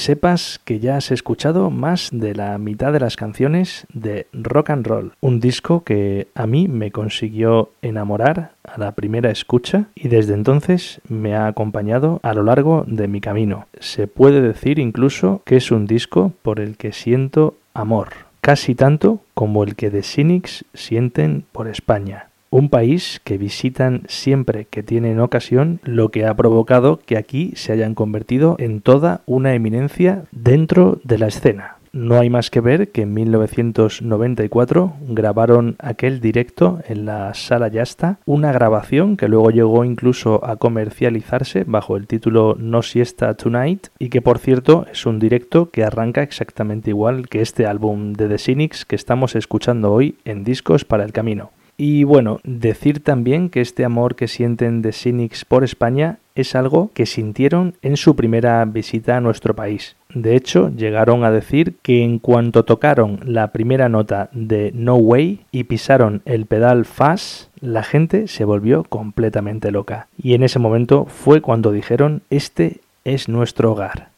Sepas 0.01 0.61
que 0.65 0.81
ya 0.81 0.97
has 0.97 1.11
escuchado 1.13 1.71
más 1.71 2.09
de 2.13 2.35
la 2.35 2.59
mitad 2.59 2.93
de 2.93 3.01
las 3.01 3.17
canciones 3.17 3.87
de 3.93 4.27
Rock 4.33 4.71
and 4.71 4.87
Roll, 4.87 5.13
un 5.21 5.39
disco 5.39 5.85
que 5.85 6.29
a 6.35 6.47
mí 6.47 6.67
me 6.67 6.91
consiguió 6.91 7.71
enamorar 7.83 8.53
a 8.65 8.79
la 8.79 8.93
primera 8.93 9.31
escucha 9.31 9.87
y 9.95 10.09
desde 10.09 10.35
entonces 10.35 11.01
me 11.09 11.37
ha 11.37 11.47
acompañado 11.47 12.19
a 12.23 12.35
lo 12.35 12.43
largo 12.43 12.85
de 12.87 13.09
mi 13.09 13.21
camino. 13.21 13.67
Se 13.79 14.07
puede 14.07 14.41
decir 14.41 14.79
incluso 14.79 15.43
que 15.45 15.57
es 15.57 15.71
un 15.71 15.87
disco 15.87 16.33
por 16.43 16.61
el 16.61 16.77
que 16.77 16.93
siento 16.93 17.55
amor, 17.75 18.09
casi 18.41 18.75
tanto 18.75 19.21
como 19.35 19.63
el 19.63 19.77
que 19.77 19.91
The 19.91 20.03
Cynics 20.03 20.65
sienten 20.75 21.45
por 21.53 21.69
España 21.69 22.30
un 22.51 22.69
país 22.69 23.21
que 23.23 23.39
visitan 23.39 24.03
siempre 24.09 24.67
que 24.67 24.83
tienen 24.83 25.21
ocasión, 25.21 25.81
lo 25.85 26.11
que 26.11 26.27
ha 26.27 26.35
provocado 26.35 26.99
que 26.99 27.17
aquí 27.17 27.53
se 27.55 27.73
hayan 27.73 27.95
convertido 27.95 28.57
en 28.59 28.81
toda 28.81 29.23
una 29.27 29.55
eminencia 29.55 30.25
dentro 30.33 31.01
de 31.05 31.19
la 31.19 31.29
escena. 31.29 31.77
No 31.93 32.21
hay 32.21 32.31
más 32.31 32.51
que 32.51 32.61
ver 32.61 32.91
que 32.91 33.03
en 33.03 33.15
1994 33.15 34.95
grabaron 35.09 35.75
aquel 35.81 36.21
directo 36.21 36.79
en 36.89 37.05
la 37.05 37.35
sala 37.35 37.67
Yasta, 37.67 38.21
una 38.27 38.53
grabación 38.53 39.17
que 39.17 39.27
luego 39.27 39.51
llegó 39.51 39.85
incluso 39.85 40.45
a 40.45 40.55
comercializarse 40.55 41.65
bajo 41.67 41.97
el 41.97 42.07
título 42.07 42.57
No 42.57 42.83
Siesta 42.83 43.35
Tonight 43.35 43.89
y 43.99 44.09
que 44.09 44.23
por 44.23 44.39
cierto 44.39 44.87
es 44.93 45.05
un 45.05 45.19
directo 45.19 45.71
que 45.71 45.83
arranca 45.83 46.23
exactamente 46.23 46.91
igual 46.91 47.29
que 47.29 47.43
este 47.43 47.67
álbum 47.67 48.13
de 48.13 48.29
The 48.29 48.39
Cynics 48.39 48.85
que 48.85 48.95
estamos 48.95 49.35
escuchando 49.35 49.93
hoy 49.93 50.17
en 50.25 50.45
Discos 50.45 50.85
para 50.85 51.03
el 51.03 51.13
Camino. 51.13 51.51
Y 51.83 52.05
bueno, 52.05 52.41
decir 52.45 53.03
también 53.03 53.49
que 53.49 53.63
este 53.63 53.87
amor 53.87 54.15
que 54.15 54.29
sienten 54.29 54.83
de 54.83 54.93
Cynics 54.93 55.47
por 55.47 55.65
España 55.65 56.19
es 56.35 56.55
algo 56.55 56.91
que 56.93 57.07
sintieron 57.07 57.73
en 57.81 57.97
su 57.97 58.17
primera 58.17 58.63
visita 58.67 59.17
a 59.17 59.23
nuestro 59.23 59.57
país. 59.57 59.97
De 60.13 60.37
hecho, 60.37 60.71
llegaron 60.77 61.25
a 61.25 61.31
decir 61.31 61.77
que 61.81 62.05
en 62.05 62.19
cuanto 62.19 62.67
tocaron 62.67 63.21
la 63.25 63.53
primera 63.53 63.89
nota 63.89 64.29
de 64.33 64.73
No 64.75 64.97
Way 64.97 65.47
y 65.53 65.65
pisaron 65.65 66.21
el 66.27 66.45
pedal 66.45 66.85
Fast, 66.85 67.49
la 67.63 67.83
gente 67.83 68.29
se 68.29 68.45
volvió 68.45 68.85
completamente 68.85 69.71
loca. 69.71 70.07
Y 70.23 70.35
en 70.35 70.43
ese 70.43 70.59
momento 70.59 71.07
fue 71.07 71.41
cuando 71.41 71.73
dijeron, 71.73 72.21
este 72.29 72.81
es 73.07 73.27
nuestro 73.31 73.73
hogar. 73.73 74.11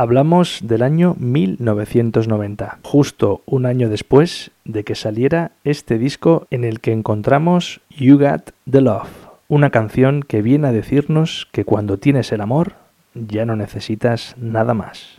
Hablamos 0.00 0.60
del 0.62 0.84
año 0.84 1.16
1990, 1.18 2.78
justo 2.84 3.42
un 3.46 3.66
año 3.66 3.88
después 3.88 4.52
de 4.64 4.84
que 4.84 4.94
saliera 4.94 5.50
este 5.64 5.98
disco 5.98 6.46
en 6.52 6.62
el 6.62 6.78
que 6.78 6.92
encontramos 6.92 7.80
You 7.90 8.16
Got 8.16 8.52
the 8.70 8.80
Love, 8.80 9.08
una 9.48 9.70
canción 9.70 10.22
que 10.22 10.40
viene 10.40 10.68
a 10.68 10.72
decirnos 10.72 11.48
que 11.50 11.64
cuando 11.64 11.98
tienes 11.98 12.30
el 12.30 12.42
amor 12.42 12.74
ya 13.12 13.44
no 13.44 13.56
necesitas 13.56 14.36
nada 14.38 14.72
más. 14.72 15.17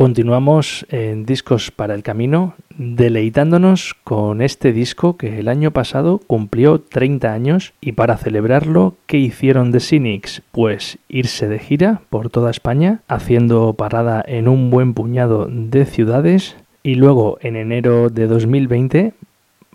Continuamos 0.00 0.86
en 0.88 1.26
Discos 1.26 1.70
para 1.70 1.94
el 1.94 2.02
Camino, 2.02 2.54
deleitándonos 2.78 3.94
con 4.02 4.40
este 4.40 4.72
disco 4.72 5.18
que 5.18 5.38
el 5.38 5.46
año 5.46 5.72
pasado 5.72 6.22
cumplió 6.26 6.80
30 6.80 7.30
años 7.30 7.74
y 7.82 7.92
para 7.92 8.16
celebrarlo, 8.16 8.94
¿qué 9.04 9.18
hicieron 9.18 9.72
The 9.72 9.80
Cynics? 9.80 10.40
Pues 10.52 10.96
irse 11.10 11.48
de 11.48 11.58
gira 11.58 12.00
por 12.08 12.30
toda 12.30 12.50
España, 12.50 13.02
haciendo 13.08 13.74
parada 13.74 14.24
en 14.26 14.48
un 14.48 14.70
buen 14.70 14.94
puñado 14.94 15.46
de 15.50 15.84
ciudades 15.84 16.56
y 16.82 16.94
luego 16.94 17.36
en 17.42 17.56
enero 17.56 18.08
de 18.08 18.26
2020, 18.26 19.12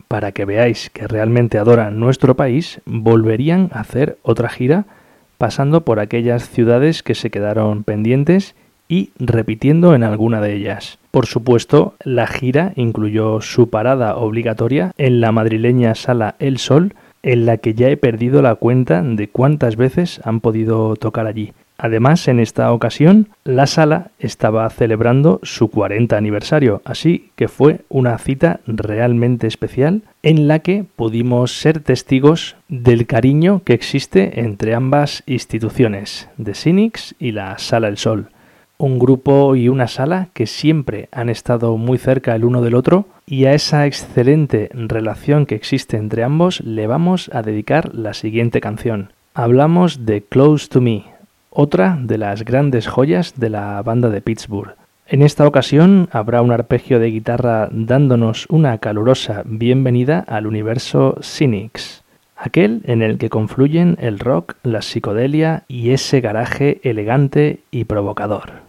para 0.07 0.31
que 0.31 0.45
veáis 0.45 0.89
que 0.89 1.05
realmente 1.05 1.59
adoran 1.59 1.99
nuestro 1.99 2.35
país, 2.35 2.81
volverían 2.85 3.69
a 3.73 3.81
hacer 3.81 4.17
otra 4.23 4.49
gira 4.49 4.87
pasando 5.37 5.85
por 5.85 5.99
aquellas 5.99 6.49
ciudades 6.49 7.03
que 7.03 7.13
se 7.13 7.29
quedaron 7.29 7.83
pendientes 7.83 8.55
y 8.87 9.11
repitiendo 9.17 9.95
en 9.95 10.03
alguna 10.03 10.41
de 10.41 10.55
ellas. 10.55 10.99
Por 11.11 11.25
supuesto, 11.25 11.95
la 12.03 12.27
gira 12.27 12.73
incluyó 12.75 13.41
su 13.41 13.69
parada 13.69 14.17
obligatoria 14.17 14.91
en 14.97 15.21
la 15.21 15.31
madrileña 15.31 15.95
sala 15.95 16.35
El 16.39 16.57
Sol, 16.57 16.93
en 17.23 17.45
la 17.45 17.57
que 17.57 17.73
ya 17.73 17.89
he 17.89 17.97
perdido 17.97 18.41
la 18.41 18.55
cuenta 18.55 19.01
de 19.01 19.29
cuántas 19.29 19.77
veces 19.77 20.21
han 20.23 20.41
podido 20.41 20.95
tocar 20.95 21.25
allí. 21.25 21.53
Además, 21.77 22.27
en 22.29 22.39
esta 22.39 22.71
ocasión, 22.71 23.29
la 23.43 23.67
sala 23.67 24.11
estaba 24.19 24.69
celebrando 24.69 25.41
su 25.43 25.69
40 25.69 26.15
aniversario, 26.15 26.81
así 26.85 27.31
que 27.35 27.49
fue 27.49 27.81
una 27.89 28.17
cita 28.17 28.61
realmente 28.65 29.47
especial 29.47 30.03
en 30.23 30.47
la 30.47 30.59
que 30.59 30.85
pudimos 30.95 31.59
ser 31.59 31.81
testigos 31.81 32.55
del 32.69 33.07
cariño 33.07 33.61
que 33.65 33.73
existe 33.73 34.39
entre 34.39 34.73
ambas 34.73 35.23
instituciones, 35.25 36.29
de 36.37 36.53
Cynics 36.53 37.15
y 37.19 37.31
la 37.31 37.57
Sala 37.57 37.89
El 37.89 37.97
Sol 37.97 38.29
un 38.77 38.99
grupo 38.99 39.55
y 39.55 39.69
una 39.69 39.87
sala 39.87 40.29
que 40.33 40.47
siempre 40.47 41.09
han 41.11 41.29
estado 41.29 41.77
muy 41.77 41.97
cerca 41.97 42.35
el 42.35 42.45
uno 42.45 42.61
del 42.61 42.75
otro 42.75 43.05
y 43.25 43.45
a 43.45 43.53
esa 43.53 43.85
excelente 43.85 44.69
relación 44.73 45.45
que 45.45 45.55
existe 45.55 45.97
entre 45.97 46.23
ambos 46.23 46.61
le 46.61 46.87
vamos 46.87 47.29
a 47.33 47.41
dedicar 47.41 47.93
la 47.93 48.13
siguiente 48.13 48.61
canción. 48.61 49.11
Hablamos 49.33 50.05
de 50.05 50.21
Close 50.21 50.67
to 50.67 50.81
Me, 50.81 51.05
otra 51.49 51.97
de 52.01 52.17
las 52.17 52.43
grandes 52.43 52.87
joyas 52.87 53.33
de 53.37 53.49
la 53.49 53.81
banda 53.81 54.09
de 54.09 54.21
Pittsburgh. 54.21 54.75
En 55.07 55.21
esta 55.21 55.47
ocasión 55.47 56.09
habrá 56.11 56.41
un 56.41 56.51
arpegio 56.51 56.99
de 56.99 57.11
guitarra 57.11 57.69
dándonos 57.71 58.47
una 58.49 58.77
calurosa 58.79 59.43
bienvenida 59.45 60.19
al 60.27 60.47
universo 60.47 61.17
Cynics 61.21 62.05
aquel 62.35 62.81
en 62.85 63.01
el 63.01 63.17
que 63.17 63.29
confluyen 63.29 63.97
el 63.99 64.19
rock, 64.19 64.55
la 64.63 64.81
psicodelia 64.81 65.63
y 65.67 65.91
ese 65.91 66.21
garaje 66.21 66.79
elegante 66.83 67.61
y 67.71 67.85
provocador. 67.85 68.64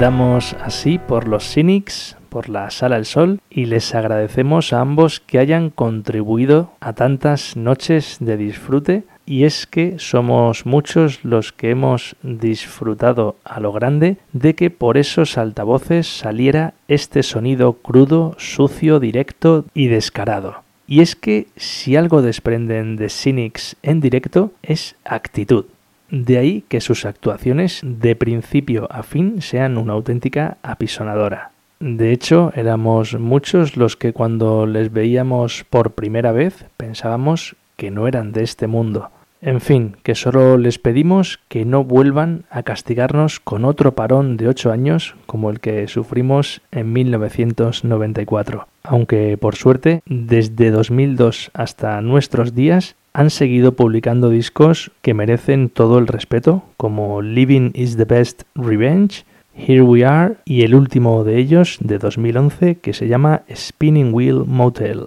Damos 0.00 0.56
así 0.64 0.98
por 0.98 1.28
los 1.28 1.44
Cynics, 1.44 2.16
por 2.30 2.48
la 2.48 2.70
Sala 2.70 2.96
del 2.96 3.04
Sol 3.04 3.38
y 3.50 3.66
les 3.66 3.94
agradecemos 3.94 4.72
a 4.72 4.80
ambos 4.80 5.20
que 5.20 5.38
hayan 5.38 5.68
contribuido 5.68 6.72
a 6.80 6.94
tantas 6.94 7.54
noches 7.54 8.16
de 8.18 8.38
disfrute 8.38 9.02
y 9.26 9.44
es 9.44 9.66
que 9.66 9.98
somos 9.98 10.64
muchos 10.64 11.22
los 11.22 11.52
que 11.52 11.68
hemos 11.68 12.16
disfrutado 12.22 13.36
a 13.44 13.60
lo 13.60 13.72
grande 13.72 14.16
de 14.32 14.54
que 14.54 14.70
por 14.70 14.96
esos 14.96 15.36
altavoces 15.36 16.06
saliera 16.06 16.72
este 16.88 17.22
sonido 17.22 17.74
crudo, 17.74 18.34
sucio, 18.38 19.00
directo 19.00 19.66
y 19.74 19.88
descarado. 19.88 20.62
Y 20.86 21.02
es 21.02 21.14
que 21.14 21.48
si 21.56 21.96
algo 21.96 22.22
desprenden 22.22 22.96
de 22.96 23.10
Cynics 23.10 23.76
en 23.82 24.00
directo 24.00 24.50
es 24.62 24.96
actitud. 25.04 25.66
De 26.10 26.38
ahí 26.38 26.64
que 26.68 26.80
sus 26.80 27.04
actuaciones 27.04 27.80
de 27.84 28.16
principio 28.16 28.88
a 28.90 29.02
fin 29.02 29.40
sean 29.42 29.78
una 29.78 29.92
auténtica 29.92 30.58
apisonadora. 30.62 31.52
De 31.78 32.12
hecho, 32.12 32.52
éramos 32.54 33.18
muchos 33.18 33.76
los 33.76 33.96
que 33.96 34.12
cuando 34.12 34.66
les 34.66 34.92
veíamos 34.92 35.64
por 35.70 35.92
primera 35.92 36.32
vez 36.32 36.66
pensábamos 36.76 37.56
que 37.76 37.90
no 37.90 38.06
eran 38.06 38.32
de 38.32 38.42
este 38.42 38.66
mundo. 38.66 39.10
En 39.42 39.62
fin, 39.62 39.96
que 40.02 40.14
solo 40.14 40.58
les 40.58 40.78
pedimos 40.78 41.40
que 41.48 41.64
no 41.64 41.82
vuelvan 41.82 42.44
a 42.50 42.62
castigarnos 42.62 43.40
con 43.40 43.64
otro 43.64 43.94
parón 43.94 44.36
de 44.36 44.48
ocho 44.48 44.70
años 44.70 45.14
como 45.24 45.48
el 45.48 45.60
que 45.60 45.88
sufrimos 45.88 46.60
en 46.70 46.92
1994. 46.92 48.68
Aunque, 48.82 49.38
por 49.38 49.56
suerte, 49.56 50.02
desde 50.04 50.70
2002 50.70 51.50
hasta 51.54 52.02
nuestros 52.02 52.54
días 52.54 52.96
han 53.12 53.30
seguido 53.30 53.72
publicando 53.72 54.30
discos 54.30 54.90
que 55.02 55.14
merecen 55.14 55.68
todo 55.68 55.98
el 55.98 56.06
respeto, 56.06 56.62
como 56.76 57.22
Living 57.22 57.70
is 57.74 57.96
the 57.96 58.04
Best 58.04 58.42
Revenge, 58.54 59.24
Here 59.54 59.82
We 59.82 60.04
Are 60.04 60.36
y 60.44 60.62
el 60.62 60.74
último 60.74 61.24
de 61.24 61.38
ellos 61.38 61.78
de 61.80 61.98
2011 61.98 62.76
que 62.76 62.94
se 62.94 63.08
llama 63.08 63.42
Spinning 63.54 64.14
Wheel 64.14 64.44
Motel. 64.46 65.06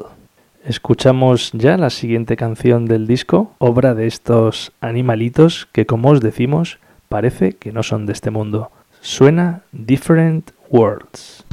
Escuchamos 0.65 1.51
ya 1.53 1.77
la 1.77 1.89
siguiente 1.89 2.37
canción 2.37 2.85
del 2.85 3.07
disco, 3.07 3.51
obra 3.57 3.95
de 3.95 4.07
estos 4.07 4.71
animalitos 4.79 5.67
que 5.71 5.85
como 5.85 6.09
os 6.09 6.21
decimos 6.21 6.79
parece 7.09 7.53
que 7.53 7.71
no 7.71 7.83
son 7.83 8.05
de 8.05 8.13
este 8.13 8.31
mundo. 8.31 8.71
Suena 9.01 9.61
Different 9.71 10.51
Worlds. 10.69 11.45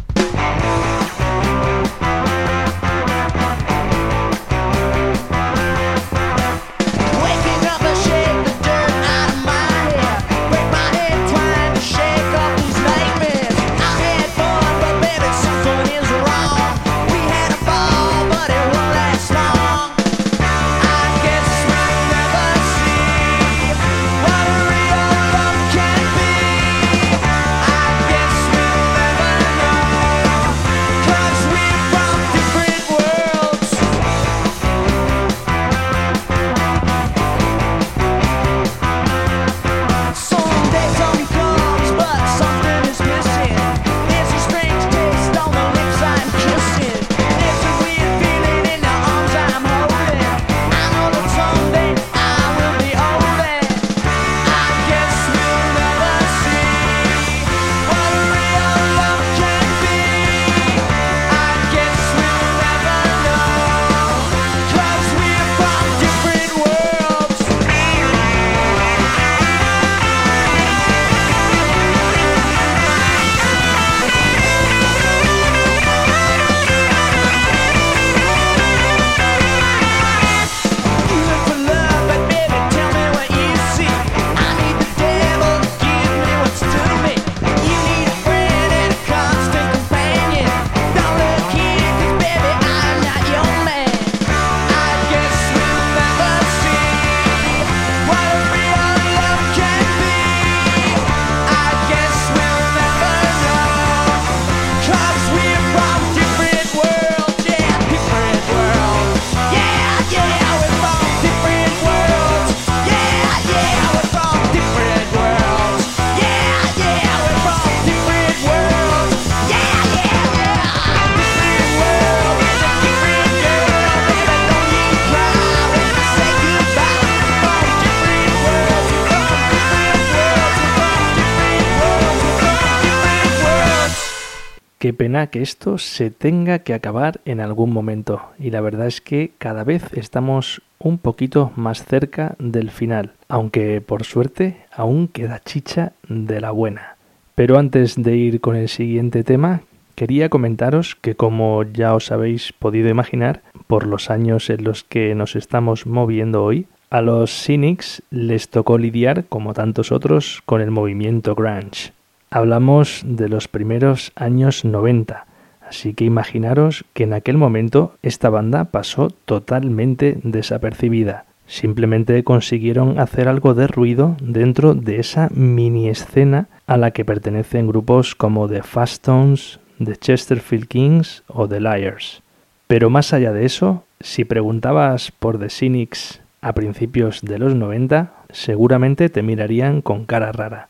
Pena 135.01 135.29
que 135.29 135.41
esto 135.41 135.79
se 135.79 136.11
tenga 136.11 136.59
que 136.59 136.75
acabar 136.75 137.23
en 137.25 137.41
algún 137.41 137.73
momento. 137.73 138.21
Y 138.39 138.51
la 138.51 138.61
verdad 138.61 138.87
es 138.87 139.01
que 139.01 139.31
cada 139.39 139.65
vez 139.65 139.83
estamos 139.95 140.61
un 140.79 140.99
poquito 140.99 141.53
más 141.57 141.87
cerca 141.87 142.35
del 142.39 142.71
final. 142.71 143.13
Aunque 143.27 143.81
por 143.81 144.05
suerte 144.05 144.59
aún 144.71 145.09
queda 145.09 145.41
chicha 145.43 145.93
de 146.07 146.43
la 146.43 146.51
buena. 146.51 146.97
Pero 147.35 147.59
antes 147.59 147.95
de 147.97 148.15
ir 148.15 148.43
con 148.43 148.57
el 148.57 148.69
siguiente 148.69 149.25
tema, 149.25 149.63
quería 149.95 150.29
comentaros 150.29 150.97
que 150.97 151.15
como 151.15 151.63
ya 151.63 151.95
os 151.95 152.13
habéis 152.13 152.53
podido 152.53 152.91
imaginar, 152.91 153.41
por 153.69 153.87
los 153.87 154.11
años 154.11 154.51
en 154.51 154.65
los 154.65 154.85
que 154.85 155.15
nos 155.15 155.35
estamos 155.35 155.87
moviendo 155.87 156.45
hoy, 156.45 156.67
a 156.91 157.01
los 157.01 157.31
Cynics 157.31 158.03
les 158.11 158.51
tocó 158.51 158.77
lidiar, 158.77 159.25
como 159.31 159.55
tantos 159.55 159.93
otros, 159.93 160.43
con 160.45 160.61
el 160.61 160.71
movimiento 160.71 161.35
grunge. 161.35 161.93
Hablamos 162.33 163.03
de 163.05 163.29
los 163.29 163.49
primeros 163.49 164.13
años 164.15 164.65
90, 164.65 165.27
así 165.69 165.95
que 165.95 166.05
imaginaros 166.05 166.85
que 166.93 167.03
en 167.03 167.13
aquel 167.13 167.37
momento 167.37 167.97
esta 168.03 168.31
banda 168.31 168.67
pasó 168.67 169.11
totalmente 169.25 170.21
desapercibida. 170.23 171.25
Simplemente 171.49 172.23
consiguieron 172.23 173.01
hacer 173.01 173.27
algo 173.27 173.55
de 173.55 173.67
ruido 173.67 174.17
dentro 174.23 174.77
de 174.77 175.01
esa 175.01 175.29
mini 175.35 175.89
escena 175.89 176.47
a 176.69 176.77
la 176.77 176.93
que 176.93 177.05
pertenecen 177.05 177.67
grupos 177.67 178.15
como 178.15 178.49
The 178.49 178.63
Fastones, 178.63 179.59
The 179.85 179.97
Chesterfield 179.97 180.69
Kings 180.69 181.25
o 181.27 181.49
The 181.49 181.59
Liars. 181.59 182.23
Pero 182.69 182.91
más 182.91 183.13
allá 183.13 183.33
de 183.33 183.45
eso, 183.45 183.83
si 183.99 184.25
preguntabas 184.25 185.11
por 185.11 185.41
The 185.41 185.51
Cynics 185.51 186.21
a 186.43 186.53
principios 186.53 187.23
de 187.23 187.41
los 187.41 187.57
90, 187.57 188.13
seguramente 188.31 189.09
te 189.09 189.25
mirarían 189.25 189.83
con 189.83 190.05
cara 190.07 190.31
rara. 190.31 190.70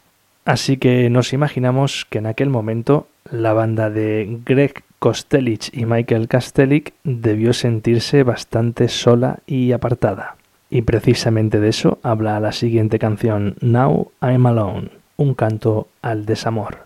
Así 0.50 0.78
que 0.78 1.08
nos 1.10 1.32
imaginamos 1.32 2.08
que 2.10 2.18
en 2.18 2.26
aquel 2.26 2.48
momento 2.50 3.06
la 3.30 3.52
banda 3.52 3.88
de 3.88 4.40
Greg 4.44 4.82
Kostelich 4.98 5.70
y 5.72 5.86
Michael 5.86 6.26
Kastelik 6.26 6.92
debió 7.04 7.52
sentirse 7.52 8.24
bastante 8.24 8.88
sola 8.88 9.38
y 9.46 9.70
apartada. 9.70 10.34
Y 10.68 10.82
precisamente 10.82 11.60
de 11.60 11.68
eso 11.68 12.00
habla 12.02 12.40
la 12.40 12.50
siguiente 12.50 12.98
canción, 12.98 13.54
Now 13.60 14.10
I'm 14.20 14.44
Alone, 14.44 14.88
un 15.18 15.34
canto 15.34 15.86
al 16.02 16.26
desamor. 16.26 16.78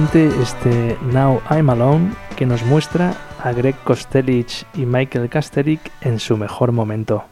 Este 0.00 0.96
Now 1.12 1.42
I'm 1.50 1.68
Alone 1.68 2.12
que 2.36 2.46
nos 2.46 2.64
muestra 2.64 3.14
a 3.44 3.52
Greg 3.52 3.76
Kostelich 3.84 4.64
y 4.74 4.86
Michael 4.86 5.28
Kasterick 5.28 5.92
en 6.00 6.18
su 6.18 6.38
mejor 6.38 6.72
momento. 6.72 7.24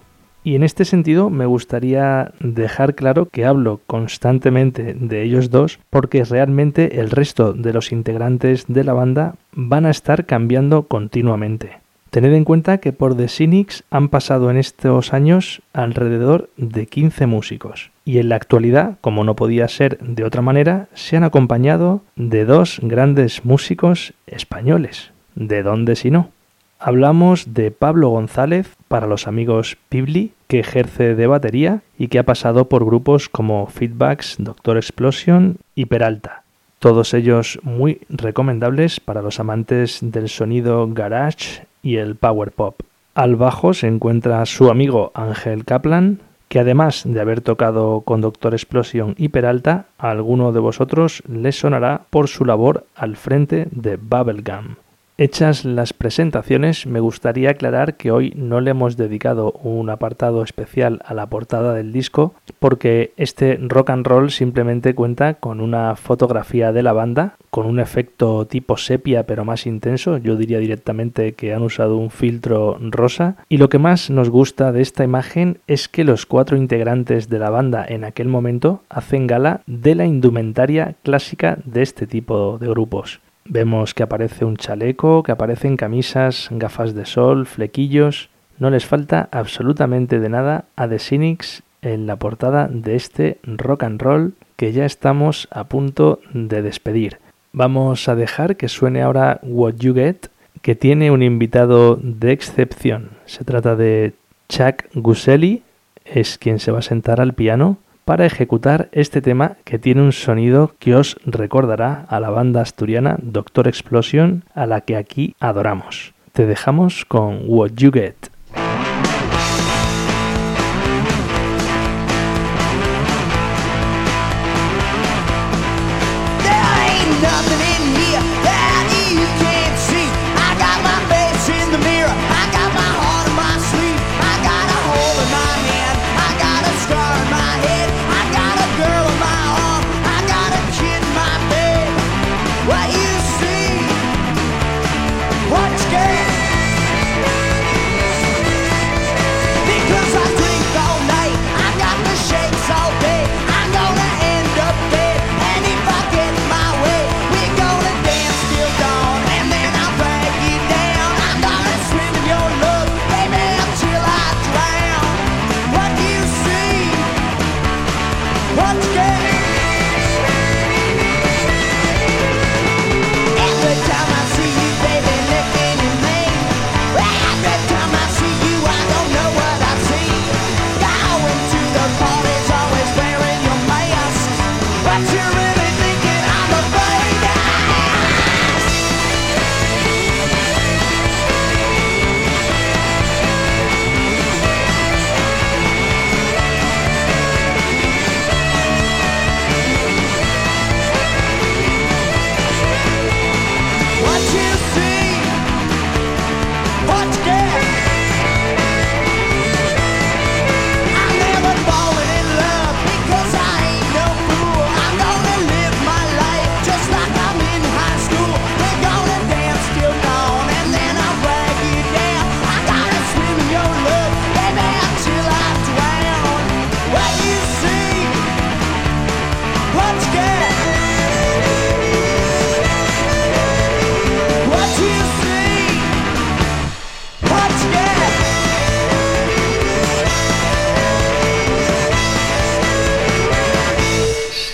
Y 0.44 0.54
en 0.54 0.62
este 0.62 0.84
sentido 0.84 1.30
me 1.30 1.46
gustaría 1.46 2.32
dejar 2.40 2.94
claro 2.94 3.26
que 3.30 3.46
hablo 3.46 3.80
constantemente 3.86 4.92
de 4.92 5.22
ellos 5.22 5.48
dos 5.48 5.80
porque 5.88 6.24
realmente 6.24 7.00
el 7.00 7.10
resto 7.10 7.54
de 7.54 7.72
los 7.72 7.90
integrantes 7.90 8.66
de 8.68 8.84
la 8.84 8.92
banda 8.92 9.36
van 9.52 9.86
a 9.86 9.90
estar 9.90 10.26
cambiando 10.26 10.82
continuamente. 10.82 11.78
Tened 12.10 12.34
en 12.34 12.44
cuenta 12.44 12.78
que 12.78 12.92
por 12.92 13.16
The 13.16 13.28
Cynics 13.28 13.82
han 13.90 14.10
pasado 14.10 14.50
en 14.50 14.58
estos 14.58 15.14
años 15.14 15.62
alrededor 15.72 16.50
de 16.58 16.86
15 16.86 17.26
músicos 17.26 17.90
y 18.08 18.20
en 18.20 18.30
la 18.30 18.36
actualidad, 18.36 18.96
como 19.02 19.22
no 19.22 19.36
podía 19.36 19.68
ser 19.68 19.98
de 19.98 20.24
otra 20.24 20.40
manera, 20.40 20.88
se 20.94 21.18
han 21.18 21.24
acompañado 21.24 22.00
de 22.16 22.46
dos 22.46 22.80
grandes 22.82 23.44
músicos 23.44 24.14
españoles. 24.26 25.10
¿De 25.34 25.62
dónde 25.62 25.94
si 25.94 26.10
no? 26.10 26.30
Hablamos 26.78 27.52
de 27.52 27.70
Pablo 27.70 28.08
González 28.08 28.76
para 28.88 29.06
los 29.06 29.26
amigos 29.26 29.76
Pibli, 29.90 30.32
que 30.46 30.60
ejerce 30.60 31.14
de 31.14 31.26
batería 31.26 31.82
y 31.98 32.08
que 32.08 32.18
ha 32.18 32.22
pasado 32.22 32.70
por 32.70 32.86
grupos 32.86 33.28
como 33.28 33.66
Feedbacks, 33.66 34.36
Doctor 34.38 34.78
Explosion 34.78 35.58
y 35.74 35.84
Peralta. 35.84 36.44
Todos 36.78 37.12
ellos 37.12 37.60
muy 37.62 38.00
recomendables 38.08 39.00
para 39.00 39.20
los 39.20 39.38
amantes 39.38 39.98
del 40.00 40.30
sonido 40.30 40.88
garage 40.90 41.66
y 41.82 41.96
el 41.96 42.16
power 42.16 42.52
pop. 42.52 42.80
Al 43.14 43.36
bajo 43.36 43.74
se 43.74 43.86
encuentra 43.86 44.46
su 44.46 44.70
amigo 44.70 45.12
Ángel 45.14 45.66
Kaplan, 45.66 46.20
que 46.48 46.58
además 46.58 47.02
de 47.04 47.20
haber 47.20 47.40
tocado 47.40 48.00
con 48.02 48.20
Doctor 48.20 48.54
Explosion 48.54 49.14
y 49.18 49.28
Peralta, 49.28 49.86
a 49.98 50.10
alguno 50.10 50.52
de 50.52 50.60
vosotros 50.60 51.22
le 51.28 51.52
sonará 51.52 52.02
por 52.10 52.28
su 52.28 52.44
labor 52.44 52.86
al 52.94 53.16
frente 53.16 53.68
de 53.70 53.96
Bubblegum. 53.96 54.76
Hechas 55.20 55.64
las 55.64 55.92
presentaciones, 55.92 56.86
me 56.86 57.00
gustaría 57.00 57.50
aclarar 57.50 57.96
que 57.96 58.12
hoy 58.12 58.32
no 58.36 58.60
le 58.60 58.70
hemos 58.70 58.96
dedicado 58.96 59.50
un 59.64 59.90
apartado 59.90 60.44
especial 60.44 61.00
a 61.04 61.12
la 61.12 61.26
portada 61.26 61.74
del 61.74 61.92
disco, 61.92 62.34
porque 62.60 63.14
este 63.16 63.58
rock 63.60 63.90
and 63.90 64.06
roll 64.06 64.30
simplemente 64.30 64.94
cuenta 64.94 65.34
con 65.34 65.60
una 65.60 65.96
fotografía 65.96 66.70
de 66.70 66.84
la 66.84 66.92
banda, 66.92 67.34
con 67.50 67.66
un 67.66 67.80
efecto 67.80 68.46
tipo 68.46 68.76
sepia 68.76 69.26
pero 69.26 69.44
más 69.44 69.66
intenso, 69.66 70.18
yo 70.18 70.36
diría 70.36 70.60
directamente 70.60 71.32
que 71.32 71.52
han 71.52 71.62
usado 71.62 71.96
un 71.96 72.10
filtro 72.10 72.78
rosa, 72.80 73.38
y 73.48 73.56
lo 73.56 73.68
que 73.68 73.80
más 73.80 74.10
nos 74.10 74.30
gusta 74.30 74.70
de 74.70 74.82
esta 74.82 75.02
imagen 75.02 75.58
es 75.66 75.88
que 75.88 76.04
los 76.04 76.26
cuatro 76.26 76.56
integrantes 76.56 77.28
de 77.28 77.40
la 77.40 77.50
banda 77.50 77.84
en 77.88 78.04
aquel 78.04 78.28
momento 78.28 78.82
hacen 78.88 79.26
gala 79.26 79.62
de 79.66 79.96
la 79.96 80.06
indumentaria 80.06 80.94
clásica 81.02 81.58
de 81.64 81.82
este 81.82 82.06
tipo 82.06 82.56
de 82.58 82.68
grupos. 82.68 83.20
Vemos 83.44 83.94
que 83.94 84.02
aparece 84.02 84.44
un 84.44 84.56
chaleco, 84.56 85.22
que 85.22 85.32
aparecen 85.32 85.76
camisas, 85.76 86.48
gafas 86.50 86.94
de 86.94 87.06
sol, 87.06 87.46
flequillos. 87.46 88.30
No 88.58 88.70
les 88.70 88.84
falta 88.84 89.28
absolutamente 89.32 90.20
de 90.20 90.28
nada 90.28 90.64
a 90.76 90.88
The 90.88 90.98
Cynics 90.98 91.62
en 91.82 92.06
la 92.06 92.16
portada 92.16 92.68
de 92.68 92.96
este 92.96 93.38
rock 93.44 93.84
and 93.84 94.02
roll 94.02 94.34
que 94.56 94.72
ya 94.72 94.84
estamos 94.84 95.48
a 95.50 95.64
punto 95.64 96.20
de 96.34 96.62
despedir. 96.62 97.18
Vamos 97.52 98.08
a 98.08 98.16
dejar 98.16 98.56
que 98.56 98.68
suene 98.68 99.02
ahora 99.02 99.40
What 99.42 99.76
You 99.76 99.94
Get, 99.94 100.26
que 100.60 100.74
tiene 100.74 101.10
un 101.10 101.22
invitado 101.22 101.96
de 102.02 102.32
excepción. 102.32 103.10
Se 103.24 103.44
trata 103.44 103.76
de 103.76 104.14
Chuck 104.48 104.84
Guselli, 104.94 105.62
es 106.04 106.38
quien 106.38 106.58
se 106.58 106.72
va 106.72 106.80
a 106.80 106.82
sentar 106.82 107.20
al 107.20 107.34
piano 107.34 107.78
para 108.08 108.24
ejecutar 108.24 108.88
este 108.92 109.20
tema 109.20 109.58
que 109.64 109.78
tiene 109.78 110.00
un 110.00 110.12
sonido 110.12 110.72
que 110.78 110.94
os 110.94 111.18
recordará 111.26 112.06
a 112.08 112.20
la 112.20 112.30
banda 112.30 112.62
asturiana 112.62 113.18
Doctor 113.20 113.68
Explosion 113.68 114.44
a 114.54 114.64
la 114.64 114.80
que 114.80 114.96
aquí 114.96 115.36
adoramos. 115.40 116.14
Te 116.32 116.46
dejamos 116.46 117.04
con 117.04 117.42
What 117.44 117.72
You 117.76 117.92
Get. 117.92 118.16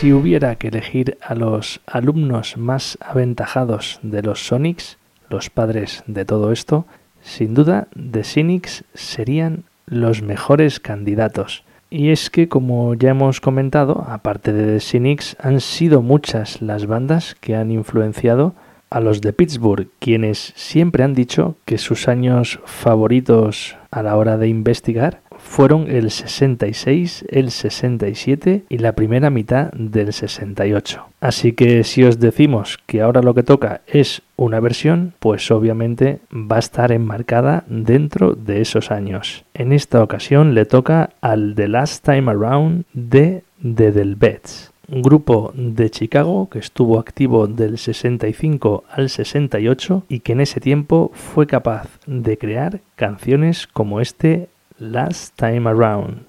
Si 0.04 0.12
hubiera 0.12 0.56
que 0.56 0.68
elegir 0.68 1.16
a 1.22 1.34
los 1.34 1.80
alumnos 1.86 2.58
más 2.58 2.98
aventajados 3.00 4.00
de 4.02 4.20
los 4.20 4.46
Sonics, 4.46 4.98
los 5.30 5.48
padres 5.48 6.04
de 6.06 6.26
todo 6.26 6.52
esto, 6.52 6.84
sin 7.22 7.54
duda 7.54 7.88
The 8.12 8.22
Cynics 8.22 8.84
serían 8.92 9.64
los 9.86 10.20
mejores 10.20 10.78
candidatos. 10.78 11.64
Y 11.88 12.10
es 12.10 12.28
que, 12.28 12.50
como 12.50 12.92
ya 12.92 13.12
hemos 13.12 13.40
comentado, 13.40 14.04
aparte 14.06 14.52
de 14.52 14.74
The 14.74 14.80
Cynics, 14.80 15.38
han 15.40 15.62
sido 15.62 16.02
muchas 16.02 16.60
las 16.60 16.84
bandas 16.84 17.34
que 17.40 17.56
han 17.56 17.70
influenciado 17.70 18.54
a 18.90 19.00
los 19.00 19.22
de 19.22 19.32
Pittsburgh, 19.32 19.88
quienes 20.00 20.52
siempre 20.54 21.02
han 21.02 21.14
dicho 21.14 21.56
que 21.64 21.78
sus 21.78 22.08
años 22.08 22.60
favoritos 22.66 23.78
a 23.90 24.02
la 24.02 24.16
hora 24.16 24.36
de 24.36 24.48
investigar 24.48 25.22
fueron 25.44 25.88
el 25.90 26.10
66, 26.10 27.26
el 27.28 27.50
67 27.50 28.64
y 28.68 28.78
la 28.78 28.94
primera 28.94 29.30
mitad 29.30 29.70
del 29.72 30.12
68. 30.12 31.06
Así 31.20 31.52
que 31.52 31.84
si 31.84 32.02
os 32.02 32.18
decimos 32.18 32.78
que 32.86 33.02
ahora 33.02 33.22
lo 33.22 33.34
que 33.34 33.42
toca 33.42 33.82
es 33.86 34.22
una 34.36 34.58
versión, 34.58 35.12
pues 35.20 35.50
obviamente 35.50 36.18
va 36.32 36.56
a 36.56 36.60
estar 36.60 36.90
enmarcada 36.90 37.64
dentro 37.68 38.34
de 38.34 38.62
esos 38.62 38.90
años. 38.90 39.44
En 39.54 39.72
esta 39.72 40.02
ocasión 40.02 40.54
le 40.54 40.64
toca 40.64 41.10
al 41.20 41.54
The 41.54 41.68
Last 41.68 42.04
Time 42.04 42.30
Around 42.30 42.84
de 42.92 43.44
The 43.62 43.92
Delvets. 43.92 44.72
un 44.86 45.00
grupo 45.00 45.52
de 45.56 45.88
Chicago 45.90 46.48
que 46.50 46.58
estuvo 46.58 46.98
activo 46.98 47.46
del 47.46 47.78
65 47.78 48.84
al 48.90 49.08
68 49.08 50.04
y 50.08 50.20
que 50.20 50.32
en 50.32 50.40
ese 50.40 50.60
tiempo 50.60 51.10
fue 51.14 51.46
capaz 51.46 51.88
de 52.06 52.36
crear 52.36 52.80
canciones 52.96 53.66
como 53.66 54.00
este 54.00 54.48
Last 54.84 55.38
Time 55.38 55.66
Around. 55.66 56.26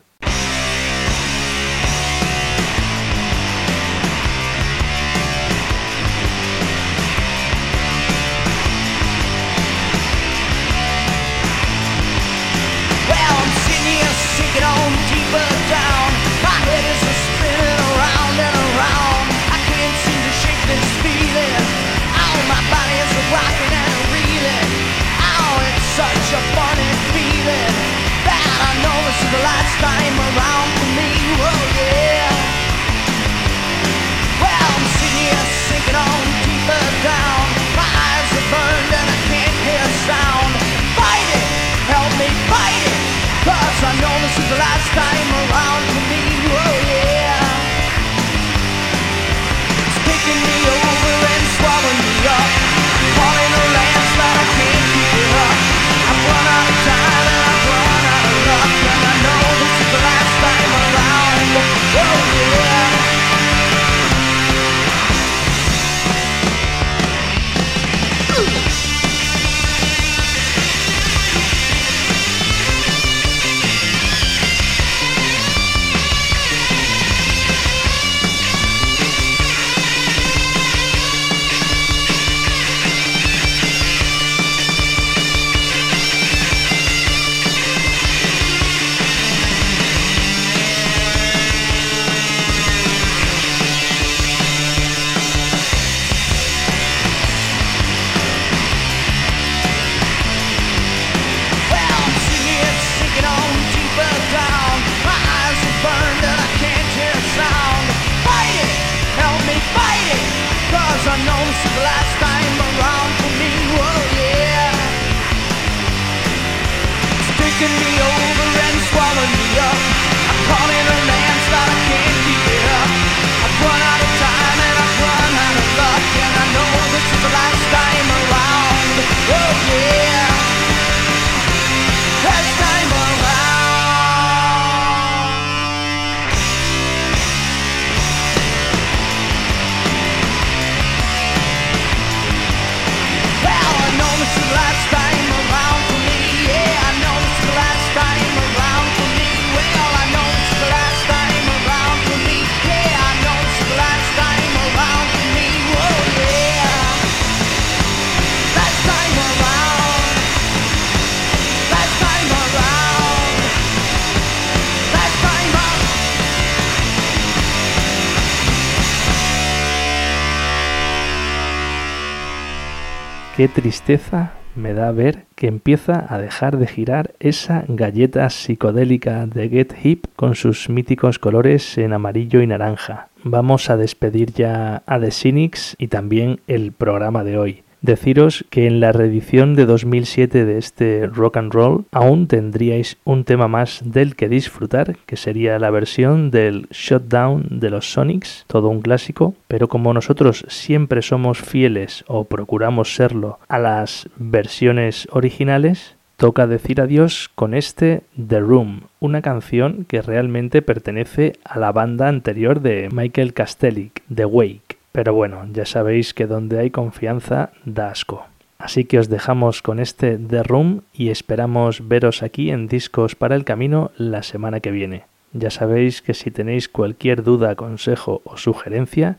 Qué 173.36 173.50
tristeza 173.50 174.32
me 174.56 174.74
da 174.74 174.94
ver 174.94 175.26
que 175.36 175.48
empieza 175.48 176.06
a 176.08 176.18
dejar 176.20 176.58
de 176.58 176.68
girar 176.68 177.16
esa 177.20 177.66
galleta 177.68 178.30
psicodélica 178.30 179.26
de 179.26 179.50
Get 179.50 179.74
Hip 179.84 180.06
con 180.16 180.36
sus 180.36 180.70
míticos 180.70 181.20
colores 181.20 181.78
en 181.78 181.92
amarillo 181.92 182.42
y 182.42 182.48
naranja. 182.48 183.10
Vamos 183.26 183.70
a 183.70 183.76
despedir 183.76 184.32
ya 184.32 184.84
a 184.86 185.00
The 185.02 185.12
Cynics 185.12 185.76
y 185.78 185.88
también 185.90 186.40
el 186.48 186.72
programa 186.72 187.26
de 187.26 187.38
hoy. 187.38 187.65
Deciros 187.86 188.46
que 188.50 188.66
en 188.66 188.80
la 188.80 188.92
reedición 188.92 189.54
de 189.54 189.68
2007 189.68 190.44
de 190.44 190.58
este 190.58 191.06
rock 191.06 191.38
and 191.38 191.54
roll 191.54 191.86
aún 191.92 192.26
tendríais 192.26 192.98
un 193.04 193.26
tema 193.26 193.48
más 193.48 193.84
del 193.86 194.16
que 194.16 194.28
disfrutar, 194.28 194.98
que 195.06 195.18
sería 195.18 195.60
la 195.60 195.70
versión 195.70 196.32
del 196.32 196.68
Shutdown 196.72 197.60
de 197.60 197.70
los 197.70 197.92
Sonics, 197.92 198.44
todo 198.48 198.70
un 198.70 198.82
clásico, 198.82 199.36
pero 199.48 199.68
como 199.68 199.94
nosotros 199.94 200.46
siempre 200.48 201.04
somos 201.04 201.38
fieles 201.38 202.04
o 202.08 202.24
procuramos 202.24 202.96
serlo 202.96 203.38
a 203.48 203.60
las 203.60 204.10
versiones 204.16 205.08
originales, 205.12 205.96
toca 206.18 206.48
decir 206.48 206.82
adiós 206.82 207.30
con 207.36 207.54
este 207.54 208.02
The 208.18 208.40
Room, 208.40 208.88
una 209.00 209.22
canción 209.22 209.86
que 209.88 210.02
realmente 210.02 210.64
pertenece 210.64 211.34
a 211.44 211.60
la 211.60 211.72
banda 211.72 212.08
anterior 212.08 212.62
de 212.62 212.90
Michael 212.92 213.36
Castellic, 213.36 214.02
The 214.12 214.26
Wake. 214.26 214.75
Pero 214.96 215.14
bueno, 215.14 215.46
ya 215.52 215.66
sabéis 215.66 216.14
que 216.14 216.26
donde 216.26 216.58
hay 216.58 216.72
confianza 216.72 217.50
da 217.66 217.90
asco. 217.90 218.26
Así 218.58 218.86
que 218.86 218.98
os 218.98 219.10
dejamos 219.10 219.62
con 219.62 219.82
este 219.82 220.18
The 220.18 220.44
Room 220.44 220.84
y 220.94 221.10
esperamos 221.10 221.90
veros 221.90 222.24
aquí 222.24 222.50
en 222.50 222.70
Discos 222.70 223.14
para 223.14 223.36
el 223.36 223.44
Camino 223.44 223.92
la 223.98 224.24
semana 224.24 224.62
que 224.62 224.72
viene. 224.72 225.04
Ya 225.34 225.50
sabéis 225.50 226.02
que 226.02 226.14
si 226.14 226.32
tenéis 226.32 226.70
cualquier 226.70 227.24
duda, 227.24 227.56
consejo 227.56 228.22
o 228.24 228.38
sugerencia, 228.38 229.18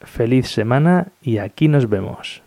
Feliz 0.00 0.48
semana 0.48 1.08
y 1.20 1.36
aquí 1.36 1.68
nos 1.68 1.90
vemos. 1.90 2.40